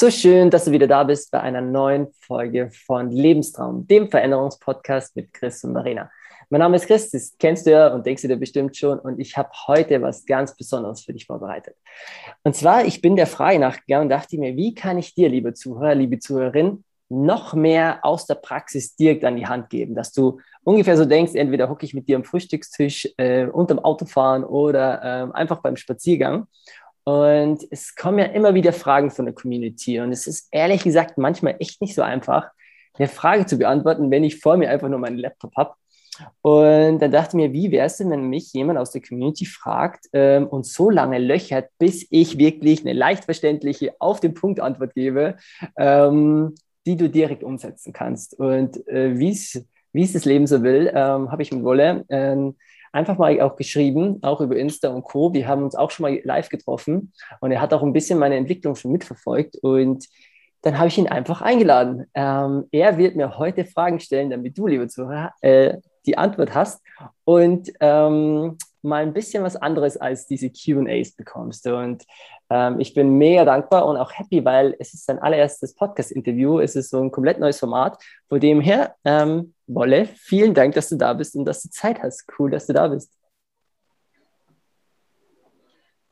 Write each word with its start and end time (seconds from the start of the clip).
So 0.00 0.12
schön, 0.12 0.48
dass 0.48 0.66
du 0.66 0.70
wieder 0.70 0.86
da 0.86 1.02
bist 1.02 1.32
bei 1.32 1.40
einer 1.40 1.60
neuen 1.60 2.06
Folge 2.20 2.70
von 2.70 3.10
Lebenstraum, 3.10 3.84
dem 3.88 4.08
Veränderungspodcast 4.08 5.16
mit 5.16 5.32
Chris 5.32 5.64
und 5.64 5.72
Marina. 5.72 6.08
Mein 6.50 6.60
Name 6.60 6.76
ist 6.76 6.86
Chris, 6.86 7.10
das 7.10 7.34
kennst 7.36 7.66
du 7.66 7.72
ja 7.72 7.88
und 7.88 8.06
denkst 8.06 8.22
du 8.22 8.28
dir 8.28 8.36
bestimmt 8.36 8.76
schon. 8.76 9.00
Und 9.00 9.18
ich 9.18 9.36
habe 9.36 9.48
heute 9.66 10.00
was 10.00 10.24
ganz 10.24 10.56
Besonderes 10.56 11.00
für 11.00 11.12
dich 11.12 11.26
vorbereitet. 11.26 11.74
Und 12.44 12.54
zwar, 12.54 12.84
ich 12.84 13.00
bin 13.00 13.16
der 13.16 13.26
Frage 13.26 13.58
nachgegangen 13.58 14.04
und 14.04 14.10
dachte 14.10 14.38
mir, 14.38 14.54
wie 14.54 14.72
kann 14.72 14.98
ich 14.98 15.16
dir, 15.16 15.28
liebe 15.28 15.52
Zuhörer, 15.52 15.96
liebe 15.96 16.20
Zuhörerin, 16.20 16.84
noch 17.08 17.54
mehr 17.54 18.04
aus 18.04 18.24
der 18.24 18.36
Praxis 18.36 18.94
direkt 18.94 19.24
an 19.24 19.34
die 19.34 19.48
Hand 19.48 19.68
geben, 19.68 19.96
dass 19.96 20.12
du 20.12 20.38
ungefähr 20.62 20.96
so 20.96 21.06
denkst, 21.06 21.34
entweder 21.34 21.68
hocke 21.68 21.84
ich 21.84 21.94
mit 21.94 22.06
dir 22.06 22.14
am 22.14 22.24
Frühstückstisch, 22.24 23.08
äh, 23.16 23.46
unterm 23.46 23.80
Autofahren 23.80 24.44
oder 24.44 25.02
äh, 25.02 25.32
einfach 25.32 25.60
beim 25.60 25.74
Spaziergang 25.74 26.46
und 27.08 27.66
es 27.70 27.94
kommen 27.94 28.18
ja 28.18 28.26
immer 28.26 28.52
wieder 28.52 28.70
Fragen 28.70 29.10
von 29.10 29.24
der 29.24 29.32
Community. 29.32 29.98
Und 29.98 30.12
es 30.12 30.26
ist 30.26 30.48
ehrlich 30.50 30.84
gesagt 30.84 31.16
manchmal 31.16 31.56
echt 31.58 31.80
nicht 31.80 31.94
so 31.94 32.02
einfach, 32.02 32.50
eine 32.98 33.08
Frage 33.08 33.46
zu 33.46 33.56
beantworten, 33.56 34.10
wenn 34.10 34.24
ich 34.24 34.40
vor 34.40 34.58
mir 34.58 34.68
einfach 34.68 34.90
nur 34.90 34.98
meinen 34.98 35.16
Laptop 35.16 35.56
habe. 35.56 35.72
Und 36.42 36.98
dann 36.98 37.10
dachte 37.10 37.30
ich 37.30 37.34
mir, 37.34 37.52
wie 37.54 37.70
wäre 37.70 37.86
es 37.86 37.96
denn, 37.96 38.10
wenn 38.10 38.28
mich 38.28 38.52
jemand 38.52 38.78
aus 38.78 38.90
der 38.90 39.00
Community 39.00 39.46
fragt 39.46 40.04
ähm, 40.12 40.48
und 40.48 40.66
so 40.66 40.90
lange 40.90 41.18
löchert, 41.18 41.70
bis 41.78 42.06
ich 42.10 42.36
wirklich 42.36 42.82
eine 42.82 42.92
leicht 42.92 43.24
verständliche, 43.24 43.94
auf 44.00 44.20
den 44.20 44.34
Punkt 44.34 44.60
Antwort 44.60 44.94
gebe, 44.94 45.36
ähm, 45.78 46.56
die 46.84 46.96
du 46.96 47.08
direkt 47.08 47.42
umsetzen 47.42 47.94
kannst. 47.94 48.38
Und 48.38 48.86
äh, 48.86 49.18
wie 49.18 49.30
es 49.30 50.12
das 50.12 50.26
Leben 50.26 50.46
so 50.46 50.62
will, 50.62 50.92
ähm, 50.94 51.32
habe 51.32 51.40
ich 51.40 51.52
mit 51.52 51.64
Wolle 51.64 52.04
ähm, 52.10 52.56
einfach 52.92 53.18
mal 53.18 53.40
auch 53.40 53.56
geschrieben, 53.56 54.18
auch 54.22 54.40
über 54.40 54.56
Insta 54.56 54.88
und 54.88 55.04
Co. 55.04 55.32
Wir 55.32 55.48
haben 55.48 55.62
uns 55.62 55.74
auch 55.74 55.90
schon 55.90 56.04
mal 56.04 56.20
live 56.24 56.48
getroffen 56.48 57.12
und 57.40 57.52
er 57.52 57.60
hat 57.60 57.72
auch 57.74 57.82
ein 57.82 57.92
bisschen 57.92 58.18
meine 58.18 58.36
Entwicklung 58.36 58.74
schon 58.74 58.92
mitverfolgt 58.92 59.56
und 59.62 60.06
dann 60.62 60.78
habe 60.78 60.88
ich 60.88 60.98
ihn 60.98 61.08
einfach 61.08 61.40
eingeladen. 61.40 62.06
Ähm, 62.14 62.64
er 62.72 62.98
wird 62.98 63.16
mir 63.16 63.38
heute 63.38 63.64
Fragen 63.64 64.00
stellen, 64.00 64.30
damit 64.30 64.58
du, 64.58 64.66
liebe 64.66 64.88
Zuhörer, 64.88 65.32
äh, 65.40 65.76
die 66.06 66.18
Antwort 66.18 66.54
hast 66.54 66.82
und 67.24 67.70
ähm, 67.80 68.56
mal 68.82 69.02
ein 69.02 69.12
bisschen 69.12 69.42
was 69.42 69.56
anderes 69.56 69.96
als 69.96 70.26
diese 70.26 70.50
QAs 70.50 71.12
bekommst. 71.12 71.66
Und 71.66 72.04
ähm, 72.50 72.80
ich 72.80 72.94
bin 72.94 73.18
mega 73.18 73.44
dankbar 73.44 73.86
und 73.86 73.96
auch 73.96 74.12
happy, 74.12 74.44
weil 74.44 74.74
es 74.78 74.94
ist 74.94 75.06
sein 75.06 75.18
allererstes 75.18 75.74
Podcast-Interview. 75.74 76.60
Es 76.60 76.76
ist 76.76 76.90
so 76.90 77.00
ein 77.00 77.10
komplett 77.10 77.38
neues 77.38 77.58
Format. 77.58 78.02
Von 78.28 78.40
dem 78.40 78.60
her, 78.60 78.94
ähm, 79.04 79.54
Wolle, 79.66 80.06
vielen 80.06 80.54
Dank, 80.54 80.74
dass 80.74 80.88
du 80.88 80.96
da 80.96 81.12
bist 81.12 81.36
und 81.36 81.44
dass 81.44 81.62
du 81.62 81.68
Zeit 81.68 82.02
hast. 82.02 82.24
Cool, 82.38 82.50
dass 82.50 82.66
du 82.66 82.72
da 82.72 82.88
bist. 82.88 83.12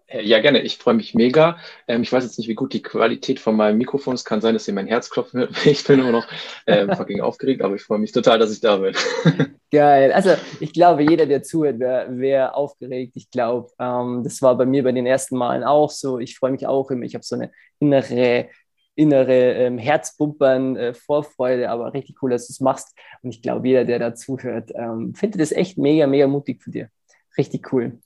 Äh, 0.08 0.22
ja, 0.22 0.40
gerne. 0.40 0.60
Ich 0.62 0.78
freue 0.78 0.94
mich 0.94 1.14
mega. 1.14 1.58
Ähm, 1.88 2.02
ich 2.02 2.12
weiß 2.12 2.24
jetzt 2.24 2.38
nicht, 2.38 2.48
wie 2.48 2.54
gut 2.54 2.72
die 2.72 2.82
Qualität 2.82 3.40
von 3.40 3.56
meinem 3.56 3.78
Mikrofon 3.78 4.14
ist. 4.14 4.24
Kann 4.24 4.40
sein, 4.40 4.54
dass 4.54 4.68
ihr 4.68 4.74
mein 4.74 4.86
Herz 4.86 5.10
klopfen 5.10 5.40
hört. 5.40 5.54
Ich 5.66 5.84
bin 5.84 6.00
immer 6.00 6.12
noch 6.12 6.26
äh, 6.66 6.94
fucking 6.94 7.20
aufgeregt, 7.20 7.62
aber 7.62 7.74
ich 7.74 7.82
freue 7.82 7.98
mich 7.98 8.12
total, 8.12 8.38
dass 8.38 8.52
ich 8.52 8.60
da 8.60 8.76
bin. 8.76 8.94
Geil. 9.72 10.12
Also 10.12 10.30
ich 10.60 10.72
glaube, 10.72 11.02
jeder, 11.02 11.26
der 11.26 11.42
zuhört, 11.42 11.80
wäre 11.80 12.18
wär 12.18 12.56
aufgeregt. 12.56 13.16
Ich 13.16 13.30
glaube, 13.30 13.70
ähm, 13.80 14.22
das 14.22 14.40
war 14.40 14.56
bei 14.56 14.64
mir 14.64 14.84
bei 14.84 14.92
den 14.92 15.06
ersten 15.06 15.36
Malen 15.36 15.64
auch 15.64 15.90
so. 15.90 16.18
Ich 16.18 16.38
freue 16.38 16.52
mich 16.52 16.66
auch 16.66 16.90
immer. 16.90 17.04
Ich 17.04 17.14
habe 17.14 17.24
so 17.24 17.34
eine 17.34 17.50
innere 17.80 18.48
innere 18.96 19.52
ähm, 19.52 19.78
Herzpumpern, 19.78 20.76
äh, 20.76 20.94
Vorfreude, 20.94 21.70
aber 21.70 21.92
richtig 21.92 22.16
cool, 22.22 22.30
dass 22.30 22.48
du 22.48 22.52
es 22.52 22.60
machst. 22.60 22.96
Und 23.22 23.30
ich 23.30 23.42
glaube, 23.42 23.68
jeder, 23.68 23.84
der 23.84 23.98
da 23.98 24.14
zuhört, 24.14 24.72
ähm, 24.74 25.14
findet 25.14 25.40
das 25.40 25.52
echt 25.52 25.78
mega, 25.78 26.06
mega 26.06 26.26
mutig 26.26 26.62
von 26.62 26.72
dir. 26.72 26.88
Richtig 27.36 27.72
cool. 27.72 27.98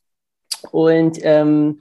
Und 0.72 1.18
ähm, 1.22 1.80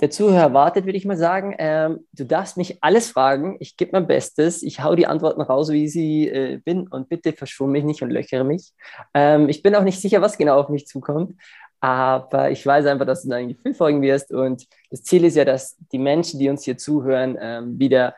der 0.00 0.10
Zuhörer 0.10 0.52
wartet, 0.52 0.84
würde 0.84 0.96
ich 0.96 1.04
mal 1.04 1.16
sagen. 1.16 1.54
Ähm, 1.58 2.06
du 2.12 2.24
darfst 2.24 2.56
mich 2.56 2.82
alles 2.82 3.10
fragen. 3.10 3.56
Ich 3.60 3.76
gebe 3.76 3.92
mein 3.92 4.06
Bestes. 4.06 4.62
Ich 4.62 4.82
hau 4.82 4.94
die 4.94 5.06
Antworten 5.06 5.40
raus, 5.40 5.70
wie 5.70 5.88
sie 5.88 6.28
äh, 6.28 6.58
bin. 6.58 6.86
Und 6.86 7.08
bitte 7.08 7.32
verschwumm 7.32 7.72
mich 7.72 7.84
nicht 7.84 8.02
und 8.02 8.10
löchere 8.10 8.44
mich. 8.44 8.72
Ähm, 9.12 9.48
ich 9.48 9.62
bin 9.62 9.74
auch 9.74 9.82
nicht 9.82 10.00
sicher, 10.00 10.22
was 10.22 10.38
genau 10.38 10.60
auf 10.60 10.68
mich 10.68 10.86
zukommt. 10.86 11.34
Aber 11.80 12.50
ich 12.50 12.64
weiß 12.64 12.86
einfach, 12.86 13.06
dass 13.06 13.22
du 13.22 13.28
dein 13.28 13.48
Gefühl 13.48 13.74
folgen 13.74 14.02
wirst. 14.02 14.32
Und 14.32 14.66
das 14.90 15.02
Ziel 15.02 15.24
ist 15.24 15.36
ja, 15.36 15.44
dass 15.44 15.76
die 15.92 15.98
Menschen, 15.98 16.38
die 16.38 16.48
uns 16.48 16.64
hier 16.64 16.76
zuhören, 16.76 17.36
ähm, 17.40 17.78
wieder 17.78 18.14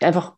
einfach 0.00 0.34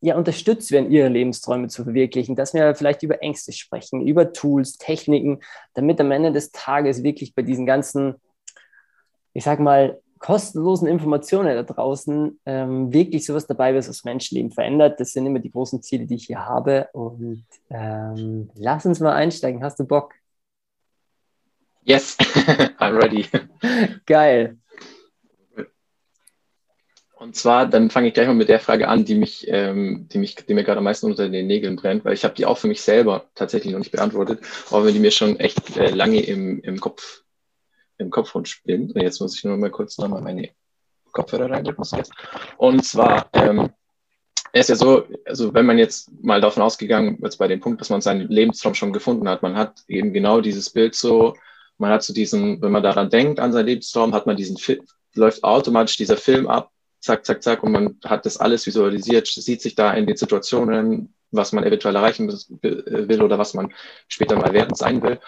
ja, 0.00 0.16
unterstützt 0.16 0.70
werden, 0.70 0.90
ihre 0.90 1.08
Lebensträume 1.08 1.68
zu 1.68 1.84
verwirklichen, 1.84 2.36
dass 2.36 2.54
wir 2.54 2.74
vielleicht 2.74 3.02
über 3.02 3.22
Ängste 3.22 3.52
sprechen, 3.52 4.06
über 4.06 4.32
Tools, 4.32 4.78
Techniken, 4.78 5.40
damit 5.74 6.00
am 6.00 6.12
Ende 6.12 6.32
des 6.32 6.52
Tages 6.52 7.02
wirklich 7.02 7.34
bei 7.34 7.42
diesen 7.42 7.66
ganzen, 7.66 8.14
ich 9.32 9.42
sag 9.42 9.58
mal, 9.58 10.00
kostenlosen 10.18 10.88
Informationen 10.88 11.54
da 11.54 11.62
draußen 11.62 12.40
ähm, 12.46 12.92
wirklich 12.92 13.24
sowas 13.24 13.46
dabei 13.46 13.74
ist, 13.76 13.88
was 13.88 14.04
Menschenleben 14.04 14.50
verändert. 14.50 15.00
Das 15.00 15.12
sind 15.12 15.26
immer 15.26 15.38
die 15.38 15.50
großen 15.50 15.82
Ziele, 15.82 16.06
die 16.06 16.16
ich 16.16 16.26
hier 16.26 16.44
habe. 16.44 16.88
Und 16.92 17.44
ähm, 17.70 18.50
lass 18.54 18.86
uns 18.86 19.00
mal 19.00 19.14
einsteigen. 19.14 19.62
Hast 19.62 19.78
du 19.78 19.84
Bock? 19.84 20.14
Yes, 21.82 22.16
I'm 22.78 22.96
ready. 23.02 23.26
Geil. 24.06 24.58
Und 27.18 27.34
zwar, 27.34 27.66
dann 27.66 27.90
fange 27.90 28.08
ich 28.08 28.14
gleich 28.14 28.28
mal 28.28 28.34
mit 28.34 28.48
der 28.48 28.60
Frage 28.60 28.88
an, 28.88 29.04
die 29.04 29.16
mich, 29.16 29.46
ähm, 29.48 30.06
die 30.12 30.18
mich, 30.18 30.36
die 30.36 30.54
mir 30.54 30.62
gerade 30.62 30.78
am 30.78 30.84
meisten 30.84 31.06
unter 31.06 31.28
den 31.28 31.46
Nägeln 31.48 31.74
brennt, 31.74 32.04
weil 32.04 32.14
ich 32.14 32.24
habe 32.24 32.34
die 32.34 32.46
auch 32.46 32.58
für 32.58 32.68
mich 32.68 32.80
selber 32.80 33.26
tatsächlich 33.34 33.72
noch 33.72 33.80
nicht 33.80 33.90
beantwortet, 33.90 34.40
auch 34.70 34.84
wenn 34.84 34.94
die 34.94 35.00
mir 35.00 35.10
schon 35.10 35.40
echt 35.40 35.76
äh, 35.76 35.90
lange 35.90 36.20
im, 36.20 36.60
im 36.60 36.78
Kopf 36.78 37.24
im 37.98 38.10
Kopf 38.10 38.34
rumspinnt. 38.34 38.94
Und 38.94 39.02
jetzt 39.02 39.20
muss 39.20 39.36
ich 39.36 39.44
nur 39.44 39.56
mal 39.56 39.70
kurz 39.70 39.98
nochmal 39.98 40.22
meine 40.22 40.50
Kopfhörer 41.12 41.50
reindrücken. 41.50 41.84
Und 42.56 42.84
zwar 42.84 43.28
ähm, 43.32 43.70
ist 44.52 44.68
ja 44.68 44.76
so, 44.76 45.04
also 45.24 45.52
wenn 45.54 45.66
man 45.66 45.78
jetzt 45.78 46.10
mal 46.22 46.40
davon 46.40 46.62
ausgegangen 46.62 47.20
wird, 47.20 47.38
bei 47.38 47.48
dem 47.48 47.60
Punkt, 47.60 47.80
dass 47.80 47.90
man 47.90 48.00
seinen 48.00 48.28
Lebenstraum 48.28 48.74
schon 48.74 48.92
gefunden 48.92 49.28
hat, 49.28 49.42
man 49.42 49.56
hat 49.56 49.82
eben 49.88 50.12
genau 50.12 50.40
dieses 50.40 50.70
Bild 50.70 50.94
so, 50.94 51.34
man 51.76 51.90
hat 51.90 52.02
so 52.02 52.12
diesen, 52.12 52.60
wenn 52.62 52.72
man 52.72 52.82
daran 52.82 53.10
denkt, 53.10 53.40
an 53.40 53.52
seinen 53.52 53.66
Lebenstraum, 53.66 54.14
hat 54.14 54.26
man 54.26 54.36
diesen 54.36 54.56
Film, 54.56 54.84
läuft 55.14 55.44
automatisch 55.44 55.96
dieser 55.96 56.16
Film 56.16 56.46
ab, 56.48 56.70
zack, 57.00 57.24
zack, 57.24 57.42
zack, 57.42 57.62
und 57.62 57.72
man 57.72 57.98
hat 58.04 58.26
das 58.26 58.38
alles 58.38 58.66
visualisiert, 58.66 59.26
sieht 59.26 59.62
sich 59.62 59.74
da 59.74 59.92
in 59.92 60.06
den 60.06 60.16
Situationen, 60.16 61.14
was 61.30 61.52
man 61.52 61.64
eventuell 61.64 61.94
erreichen 61.94 62.28
will 62.62 63.22
oder 63.22 63.38
was 63.38 63.54
man 63.54 63.72
später 64.08 64.36
mal 64.36 64.52
werden 64.52 64.74
sein 64.74 65.02
will. 65.02 65.20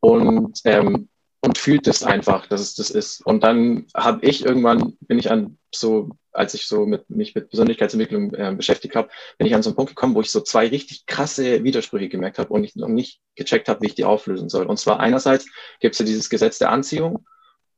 Und 0.00 0.60
ähm, 0.64 1.08
und 1.40 1.56
fühlt 1.56 1.86
es 1.86 2.02
einfach, 2.02 2.46
dass 2.46 2.60
es 2.60 2.74
das 2.74 2.90
ist. 2.90 3.24
Und 3.24 3.42
dann 3.42 3.86
habe 3.94 4.26
ich 4.26 4.44
irgendwann, 4.44 4.96
bin 5.00 5.18
ich 5.18 5.30
an 5.30 5.58
so, 5.74 6.10
als 6.32 6.54
ich 6.54 6.66
so 6.66 6.84
mit, 6.84 7.08
mich 7.08 7.34
mit 7.34 7.48
Persönlichkeitsentwicklung 7.48 8.34
äh, 8.34 8.54
beschäftigt 8.54 8.94
habe, 8.94 9.08
bin 9.38 9.46
ich 9.46 9.54
an 9.54 9.62
so 9.62 9.70
einen 9.70 9.76
Punkt 9.76 9.90
gekommen, 9.90 10.14
wo 10.14 10.20
ich 10.20 10.30
so 10.30 10.40
zwei 10.42 10.68
richtig 10.68 11.06
krasse 11.06 11.64
Widersprüche 11.64 12.08
gemerkt 12.08 12.38
habe 12.38 12.52
und 12.52 12.64
ich 12.64 12.76
noch 12.76 12.88
nicht 12.88 13.20
gecheckt 13.36 13.68
habe, 13.68 13.80
wie 13.80 13.86
ich 13.86 13.94
die 13.94 14.04
auflösen 14.04 14.50
soll. 14.50 14.66
Und 14.66 14.78
zwar 14.78 15.00
einerseits 15.00 15.46
gibt 15.80 15.94
es 15.94 15.98
ja 15.98 16.04
dieses 16.04 16.28
Gesetz 16.28 16.58
der 16.58 16.70
Anziehung, 16.70 17.24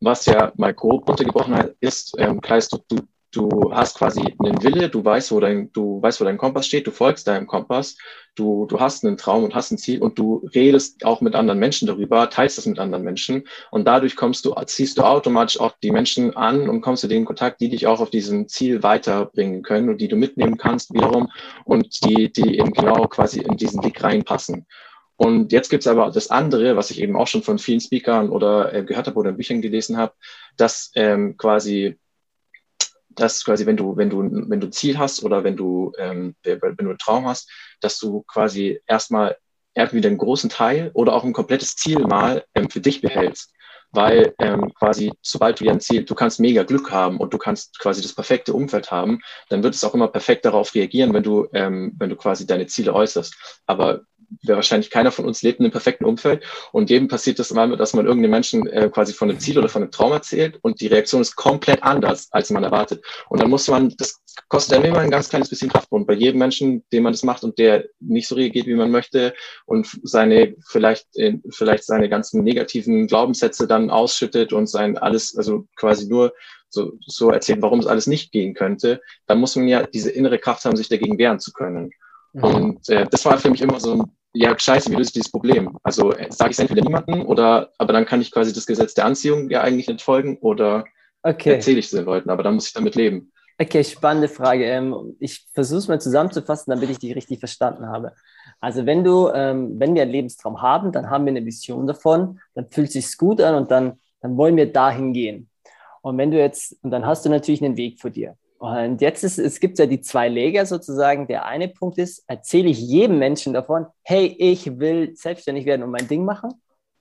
was 0.00 0.26
ja 0.26 0.52
mal 0.56 0.74
grob 0.74 1.08
runtergebrochen 1.08 1.74
ist. 1.78 2.14
Ähm, 2.18 2.40
klar 2.40 2.58
ist, 2.58 2.72
du, 2.72 2.78
du 2.88 3.02
du 3.32 3.72
hast 3.72 3.96
quasi 3.98 4.20
einen 4.38 4.62
Wille, 4.62 4.88
du 4.88 5.04
weißt, 5.04 5.32
wo 5.32 5.40
dein, 5.40 5.72
du 5.72 6.00
weißt, 6.00 6.20
wo 6.20 6.24
dein 6.24 6.38
Kompass 6.38 6.66
steht, 6.66 6.86
du 6.86 6.90
folgst 6.90 7.26
deinem 7.26 7.46
Kompass, 7.46 7.96
du, 8.34 8.66
du 8.66 8.78
hast 8.78 9.04
einen 9.04 9.16
Traum 9.16 9.44
und 9.44 9.54
hast 9.54 9.70
ein 9.72 9.78
Ziel 9.78 10.02
und 10.02 10.18
du 10.18 10.48
redest 10.54 11.04
auch 11.04 11.20
mit 11.20 11.34
anderen 11.34 11.58
Menschen 11.58 11.88
darüber, 11.88 12.28
teilst 12.30 12.58
das 12.58 12.66
mit 12.66 12.78
anderen 12.78 13.04
Menschen 13.04 13.44
und 13.70 13.86
dadurch 13.86 14.16
kommst 14.16 14.44
du, 14.44 14.54
ziehst 14.66 14.98
du 14.98 15.02
automatisch 15.02 15.58
auch 15.58 15.74
die 15.82 15.90
Menschen 15.90 16.36
an 16.36 16.68
und 16.68 16.82
kommst 16.82 17.00
zu 17.00 17.08
denen 17.08 17.22
in 17.22 17.26
Kontakt, 17.26 17.60
die 17.60 17.70
dich 17.70 17.86
auch 17.86 18.00
auf 18.00 18.10
diesem 18.10 18.48
Ziel 18.48 18.82
weiterbringen 18.82 19.62
können 19.62 19.88
und 19.88 20.00
die 20.00 20.08
du 20.08 20.16
mitnehmen 20.16 20.58
kannst 20.58 20.92
wiederum 20.92 21.28
und 21.64 22.04
die, 22.04 22.30
die 22.30 22.58
eben 22.58 22.72
genau 22.72 23.08
quasi 23.08 23.40
in 23.40 23.56
diesen 23.56 23.82
Weg 23.82 24.02
reinpassen. 24.02 24.66
Und 25.16 25.52
jetzt 25.52 25.68
gibt's 25.68 25.86
aber 25.86 26.10
das 26.10 26.30
andere, 26.30 26.76
was 26.76 26.90
ich 26.90 27.00
eben 27.00 27.16
auch 27.16 27.28
schon 27.28 27.42
von 27.42 27.58
vielen 27.58 27.80
Speakern 27.80 28.28
oder 28.30 28.74
äh, 28.74 28.82
gehört 28.82 29.06
habe 29.06 29.18
oder 29.18 29.30
in 29.30 29.36
Büchern 29.36 29.62
gelesen 29.62 29.96
habe, 29.96 30.14
dass 30.56 30.90
ähm, 30.96 31.36
quasi 31.36 31.96
dass 33.14 33.44
quasi, 33.44 33.66
wenn 33.66 33.76
du, 33.76 33.96
wenn 33.96 34.10
du, 34.10 34.22
wenn 34.22 34.60
du 34.60 34.68
ein 34.68 34.72
Ziel 34.72 34.98
hast 34.98 35.22
oder 35.22 35.44
wenn 35.44 35.56
du, 35.56 35.92
ähm, 35.98 36.34
wenn 36.42 36.76
du 36.76 36.90
einen 36.90 36.98
Traum 36.98 37.26
hast, 37.26 37.50
dass 37.80 37.98
du 37.98 38.22
quasi 38.22 38.80
erstmal 38.86 39.36
entweder 39.74 40.08
einen 40.08 40.18
großen 40.18 40.50
Teil 40.50 40.90
oder 40.94 41.14
auch 41.14 41.24
ein 41.24 41.32
komplettes 41.32 41.76
Ziel 41.76 42.00
mal 42.00 42.44
ähm, 42.54 42.68
für 42.68 42.80
dich 42.80 43.00
behältst. 43.00 43.52
Weil 43.94 44.34
ähm, 44.38 44.72
quasi, 44.74 45.12
sobald 45.20 45.60
du 45.60 45.64
dir 45.64 45.70
ein 45.70 45.80
Ziel, 45.80 46.04
du 46.04 46.14
kannst 46.14 46.40
mega 46.40 46.62
Glück 46.62 46.90
haben 46.90 47.18
und 47.18 47.34
du 47.34 47.38
kannst 47.38 47.78
quasi 47.78 48.00
das 48.00 48.14
perfekte 48.14 48.54
Umfeld 48.54 48.90
haben, 48.90 49.20
dann 49.50 49.62
wird 49.62 49.74
es 49.74 49.84
auch 49.84 49.92
immer 49.92 50.08
perfekt 50.08 50.46
darauf 50.46 50.74
reagieren, 50.74 51.12
wenn 51.12 51.22
du, 51.22 51.46
ähm, 51.52 51.94
wenn 51.98 52.08
du 52.08 52.16
quasi 52.16 52.46
deine 52.46 52.66
Ziele 52.66 52.94
äußerst. 52.94 53.60
Aber 53.66 54.02
wäre 54.42 54.56
wahrscheinlich 54.56 54.90
keiner 54.90 55.10
von 55.10 55.24
uns 55.24 55.42
lebt 55.42 55.58
in 55.58 55.66
einem 55.66 55.72
perfekten 55.72 56.04
Umfeld 56.04 56.42
und 56.72 56.90
jedem 56.90 57.08
passiert 57.08 57.38
das 57.38 57.52
mal, 57.52 57.76
dass 57.76 57.94
man 57.94 58.06
irgendeinem 58.06 58.32
Menschen 58.32 58.66
äh, 58.66 58.88
quasi 58.88 59.12
von 59.12 59.30
einem 59.30 59.40
Ziel 59.40 59.58
oder 59.58 59.68
von 59.68 59.82
einem 59.82 59.90
Traum 59.90 60.12
erzählt 60.12 60.58
und 60.62 60.80
die 60.80 60.86
Reaktion 60.86 61.20
ist 61.20 61.36
komplett 61.36 61.82
anders, 61.82 62.28
als 62.32 62.50
man 62.50 62.64
erwartet. 62.64 63.04
Und 63.28 63.42
dann 63.42 63.50
muss 63.50 63.68
man, 63.68 63.94
das 63.98 64.20
kostet 64.48 64.78
dann 64.78 64.84
immer 64.84 64.98
ein 64.98 65.10
ganz 65.10 65.28
kleines 65.28 65.48
bisschen 65.48 65.70
Kraft. 65.70 65.90
Und 65.90 66.06
bei 66.06 66.14
jedem 66.14 66.38
Menschen, 66.38 66.84
dem 66.92 67.02
man 67.02 67.12
das 67.12 67.22
macht 67.22 67.44
und 67.44 67.58
der 67.58 67.86
nicht 68.00 68.28
so 68.28 68.34
reagiert, 68.34 68.66
wie 68.66 68.74
man 68.74 68.90
möchte 68.90 69.34
und 69.66 69.88
seine, 70.02 70.54
vielleicht, 70.66 71.06
vielleicht 71.50 71.84
seine 71.84 72.08
ganzen 72.08 72.42
negativen 72.42 73.06
Glaubenssätze 73.06 73.66
dann 73.66 73.90
ausschüttet 73.90 74.52
und 74.52 74.68
sein 74.68 74.98
alles, 74.98 75.36
also 75.36 75.66
quasi 75.76 76.08
nur 76.08 76.32
so, 76.72 76.92
so 77.06 77.30
erzählt, 77.30 77.62
warum 77.62 77.80
es 77.80 77.86
alles 77.86 78.06
nicht 78.06 78.32
gehen 78.32 78.54
könnte, 78.54 79.00
dann 79.26 79.38
muss 79.38 79.56
man 79.56 79.68
ja 79.68 79.86
diese 79.86 80.10
innere 80.10 80.38
Kraft 80.38 80.64
haben, 80.64 80.76
sich 80.76 80.88
dagegen 80.88 81.18
wehren 81.18 81.38
zu 81.38 81.52
können. 81.52 81.90
Mhm. 82.32 82.44
Und 82.44 82.88
äh, 82.88 83.06
das 83.10 83.24
war 83.24 83.38
für 83.38 83.50
mich 83.50 83.60
immer 83.60 83.78
so 83.78 83.92
ein, 83.92 84.16
ja, 84.34 84.58
scheiße, 84.58 84.90
wie 84.90 84.96
löse 84.96 85.08
ich 85.08 85.12
dieses 85.14 85.30
Problem? 85.30 85.76
Also 85.82 86.12
äh, 86.12 86.30
sage 86.30 86.50
ich 86.50 86.56
es 86.56 86.58
entweder 86.58 86.82
niemandem 86.82 87.26
oder, 87.26 87.70
aber 87.78 87.92
dann 87.92 88.06
kann 88.06 88.20
ich 88.20 88.30
quasi 88.30 88.52
das 88.52 88.66
Gesetz 88.66 88.94
der 88.94 89.04
Anziehung 89.04 89.50
ja 89.50 89.60
eigentlich 89.60 89.88
nicht 89.88 90.02
folgen 90.02 90.38
oder 90.38 90.84
okay. 91.22 91.54
erzähle 91.54 91.78
ich 91.78 91.86
es 91.86 91.90
den 91.90 92.04
Leuten, 92.04 92.30
aber 92.30 92.42
dann 92.42 92.54
muss 92.54 92.66
ich 92.66 92.72
damit 92.72 92.94
leben. 92.94 93.32
Okay, 93.60 93.84
spannende 93.84 94.28
Frage. 94.28 94.64
Ähm, 94.64 95.16
ich 95.20 95.46
versuche 95.52 95.78
es 95.78 95.88
mal 95.88 96.00
zusammenzufassen, 96.00 96.70
damit 96.70 96.90
ich 96.90 96.98
dich 96.98 97.14
richtig 97.14 97.38
verstanden 97.38 97.86
habe. 97.86 98.12
Also 98.60 98.86
wenn 98.86 99.04
du, 99.04 99.28
ähm, 99.28 99.78
wenn 99.78 99.94
wir 99.94 100.02
einen 100.02 100.12
Lebenstraum 100.12 100.62
haben, 100.62 100.92
dann 100.92 101.10
haben 101.10 101.26
wir 101.26 101.30
eine 101.30 101.44
Vision 101.44 101.86
davon, 101.86 102.40
dann 102.54 102.70
fühlt 102.70 102.88
es 102.88 102.94
sich 102.94 103.18
gut 103.18 103.40
an 103.40 103.54
und 103.54 103.70
dann, 103.70 104.00
dann 104.20 104.36
wollen 104.36 104.56
wir 104.56 104.72
dahin 104.72 105.12
gehen. 105.12 105.50
Und 106.00 106.16
wenn 106.18 106.30
du 106.30 106.38
jetzt, 106.38 106.76
und 106.82 106.90
dann 106.90 107.06
hast 107.06 107.24
du 107.24 107.28
natürlich 107.28 107.62
einen 107.62 107.76
Weg 107.76 108.00
vor 108.00 108.10
dir. 108.10 108.36
Und 108.62 109.00
jetzt 109.00 109.24
ist, 109.24 109.40
es 109.40 109.58
gibt 109.58 109.80
ja 109.80 109.86
die 109.86 110.02
zwei 110.02 110.28
Lager 110.28 110.64
sozusagen. 110.66 111.26
Der 111.26 111.46
eine 111.46 111.66
Punkt 111.66 111.98
ist, 111.98 112.22
erzähle 112.28 112.68
ich 112.68 112.80
jedem 112.80 113.18
Menschen 113.18 113.52
davon, 113.52 113.86
hey, 114.04 114.36
ich 114.38 114.78
will 114.78 115.16
selbstständig 115.16 115.66
werden 115.66 115.82
und 115.82 115.90
mein 115.90 116.06
Ding 116.06 116.24
machen? 116.24 116.52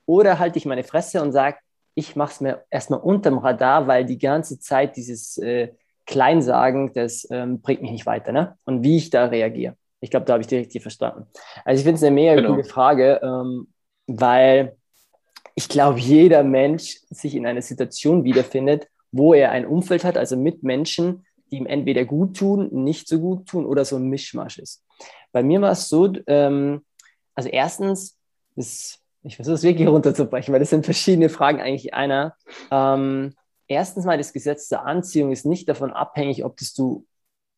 Oder 0.08 0.40
halte 0.40 0.58
ich 0.58 0.66
meine 0.66 0.84
Fresse 0.84 1.22
und 1.22 1.34
sage, 1.34 1.58
ich 1.94 2.16
mache 2.16 2.31
es 2.31 2.42
mir 2.42 2.63
erstmal 2.72 3.00
unterm 3.02 3.38
Radar, 3.38 3.86
weil 3.86 4.06
die 4.06 4.18
ganze 4.18 4.60
Zeit 4.60 4.98
dieses 4.98 5.38
äh, 5.38 5.69
Kleinsagen, 6.08 6.94
das 6.94 7.28
ähm, 7.30 7.62
bringt 7.62 7.84
mich 7.84 7.92
nicht 7.92 8.08
weiter. 8.08 8.31
Ne? 8.31 8.58
Und 8.66 8.84
wie 8.84 8.98
ich 8.98 9.12
da 9.12 9.25
reagiere. 9.25 9.75
Ich 10.00 10.10
glaube, 10.10 10.25
da 10.25 10.34
habe 10.34 10.42
ich 10.42 10.48
die 10.48 10.58
richtig 10.58 10.81
verstanden. 10.81 11.28
Also 11.63 11.78
ich 11.78 11.84
finde 11.84 11.98
es 11.98 12.04
eine 12.04 12.16
mega 12.16 12.34
genau. 12.34 12.56
gute 12.56 12.68
Frage, 12.68 13.22
ähm, 13.22 13.68
weil 14.08 14.78
ich 15.54 15.69
glaube, 15.69 16.00
jeder 16.00 16.42
Mensch 16.42 17.02
sich 17.12 17.36
in 17.36 17.46
einer 17.46 17.62
Situation 17.62 18.24
wiederfindet, 18.24 18.88
wo 19.12 19.36
er 19.36 19.52
ein 19.52 19.68
Umfeld 19.68 20.04
hat, 20.04 20.18
also 20.18 20.36
mit 20.38 20.63
Menschen, 20.63 21.24
ihm 21.51 21.65
entweder 21.65 22.06
gut 22.06 22.38
tun, 22.38 22.69
nicht 22.71 23.07
so 23.07 23.19
gut 23.19 23.48
tun 23.48 23.65
oder 23.65 23.86
so 23.86 23.98
ein 23.98 24.07
Mischmasch 24.07 24.57
ist. 24.57 24.83
Bei 25.31 25.44
mir 25.44 25.62
war 25.62 25.71
es 25.71 25.89
so, 25.89 26.12
ähm, 26.27 26.83
also 27.36 27.50
erstens, 27.50 28.18
das, 28.56 29.00
ich 29.24 29.36
versuche 29.36 29.56
es 29.56 29.63
wirklich 29.63 29.88
runterzubrechen, 29.88 30.51
weil 30.53 30.59
das 30.59 30.69
sind 30.69 30.86
verschiedene 30.86 31.30
Fragen 31.30 31.62
eigentlich 31.62 31.94
einer. 31.94 32.36
Ähm, 32.71 33.33
erstens 33.68 34.06
mal, 34.06 34.18
das 34.18 34.33
Gesetz 34.33 34.69
der 34.69 34.86
Anziehung 34.86 35.31
ist 35.31 35.45
nicht 35.45 35.69
davon 35.69 35.92
abhängig, 35.92 36.44
ob 36.44 36.57
das 36.57 36.74
du 36.74 37.06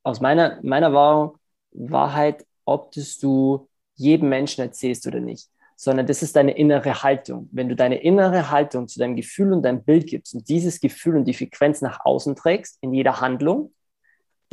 aus 0.03 0.19
meiner, 0.19 0.59
meiner 0.63 0.93
Wahrung, 0.93 1.37
Wahrheit, 1.71 2.45
ob 2.65 2.91
das 2.91 3.17
du 3.17 3.67
jedem 3.95 4.29
Menschen 4.29 4.61
erzählst 4.61 5.07
oder 5.07 5.19
nicht 5.19 5.49
sondern 5.83 6.07
das 6.07 6.23
ist 6.23 6.35
deine 6.35 6.55
innere 6.55 7.03
Haltung. 7.03 7.49
Wenn 7.51 7.67
du 7.67 7.75
deine 7.75 8.01
innere 8.01 8.49
Haltung 8.49 8.87
zu 8.87 8.99
deinem 8.99 9.15
Gefühl 9.15 9.51
und 9.51 9.63
deinem 9.63 9.83
Bild 9.83 10.07
gibst 10.07 10.33
und 10.33 10.47
dieses 10.47 10.79
Gefühl 10.79 11.17
und 11.17 11.25
die 11.25 11.33
Frequenz 11.33 11.81
nach 11.81 12.05
außen 12.05 12.35
trägst 12.35 12.77
in 12.81 12.93
jeder 12.93 13.19
Handlung, 13.19 13.73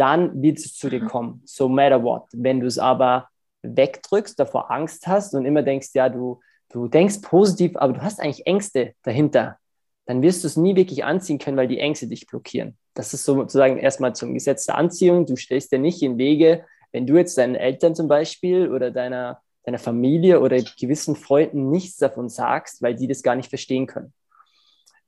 dann 0.01 0.43
wird 0.43 0.59
es 0.59 0.75
zu 0.75 0.89
dir 0.89 1.03
mhm. 1.03 1.09
kommen, 1.09 1.43
so 1.45 1.69
matter 1.69 2.03
what. 2.03 2.25
Wenn 2.33 2.61
du 2.61 2.67
es 2.67 2.79
aber 2.79 3.29
wegdrückst, 3.63 4.41
davor 4.41 4.71
Angst 4.71 5.07
hast 5.07 5.35
und 5.35 5.45
immer 5.45 5.63
denkst, 5.63 5.91
ja, 5.93 6.09
du, 6.09 6.41
du 6.71 6.89
denkst 6.89 7.21
positiv, 7.21 7.77
aber 7.77 7.93
du 7.93 8.01
hast 8.01 8.19
eigentlich 8.19 8.47
Ängste 8.47 8.95
dahinter, 9.03 9.59
dann 10.07 10.23
wirst 10.23 10.43
du 10.43 10.49
es 10.49 10.57
nie 10.57 10.75
wirklich 10.75 11.05
anziehen 11.05 11.39
können, 11.39 11.59
weil 11.59 11.69
die 11.69 11.79
Ängste 11.79 12.09
dich 12.09 12.27
blockieren. 12.27 12.79
Das 12.95 13.13
ist 13.13 13.25
sozusagen 13.25 13.77
erstmal 13.77 14.15
zum 14.15 14.33
Gesetz 14.33 14.65
der 14.65 14.77
Anziehung. 14.77 15.27
Du 15.27 15.37
stellst 15.37 15.71
dir 15.71 15.79
nicht 15.79 16.03
in 16.03 16.17
Wege, 16.17 16.65
wenn 16.93 17.07
du 17.07 17.17
jetzt 17.17 17.37
deinen 17.37 17.55
Eltern 17.55 17.95
zum 17.95 18.09
Beispiel 18.09 18.73
oder 18.73 18.91
deiner, 18.91 19.43
deiner 19.65 19.79
Familie 19.79 20.41
oder 20.41 20.57
gewissen 20.79 21.15
Freunden 21.15 21.71
nichts 21.71 21.99
davon 21.99 22.31
sagst, 22.31 22.81
weil 22.81 22.97
die 22.97 23.07
das 23.07 23.23
gar 23.23 23.37
nicht 23.37 23.51
verstehen 23.51 23.87
können. 23.87 24.13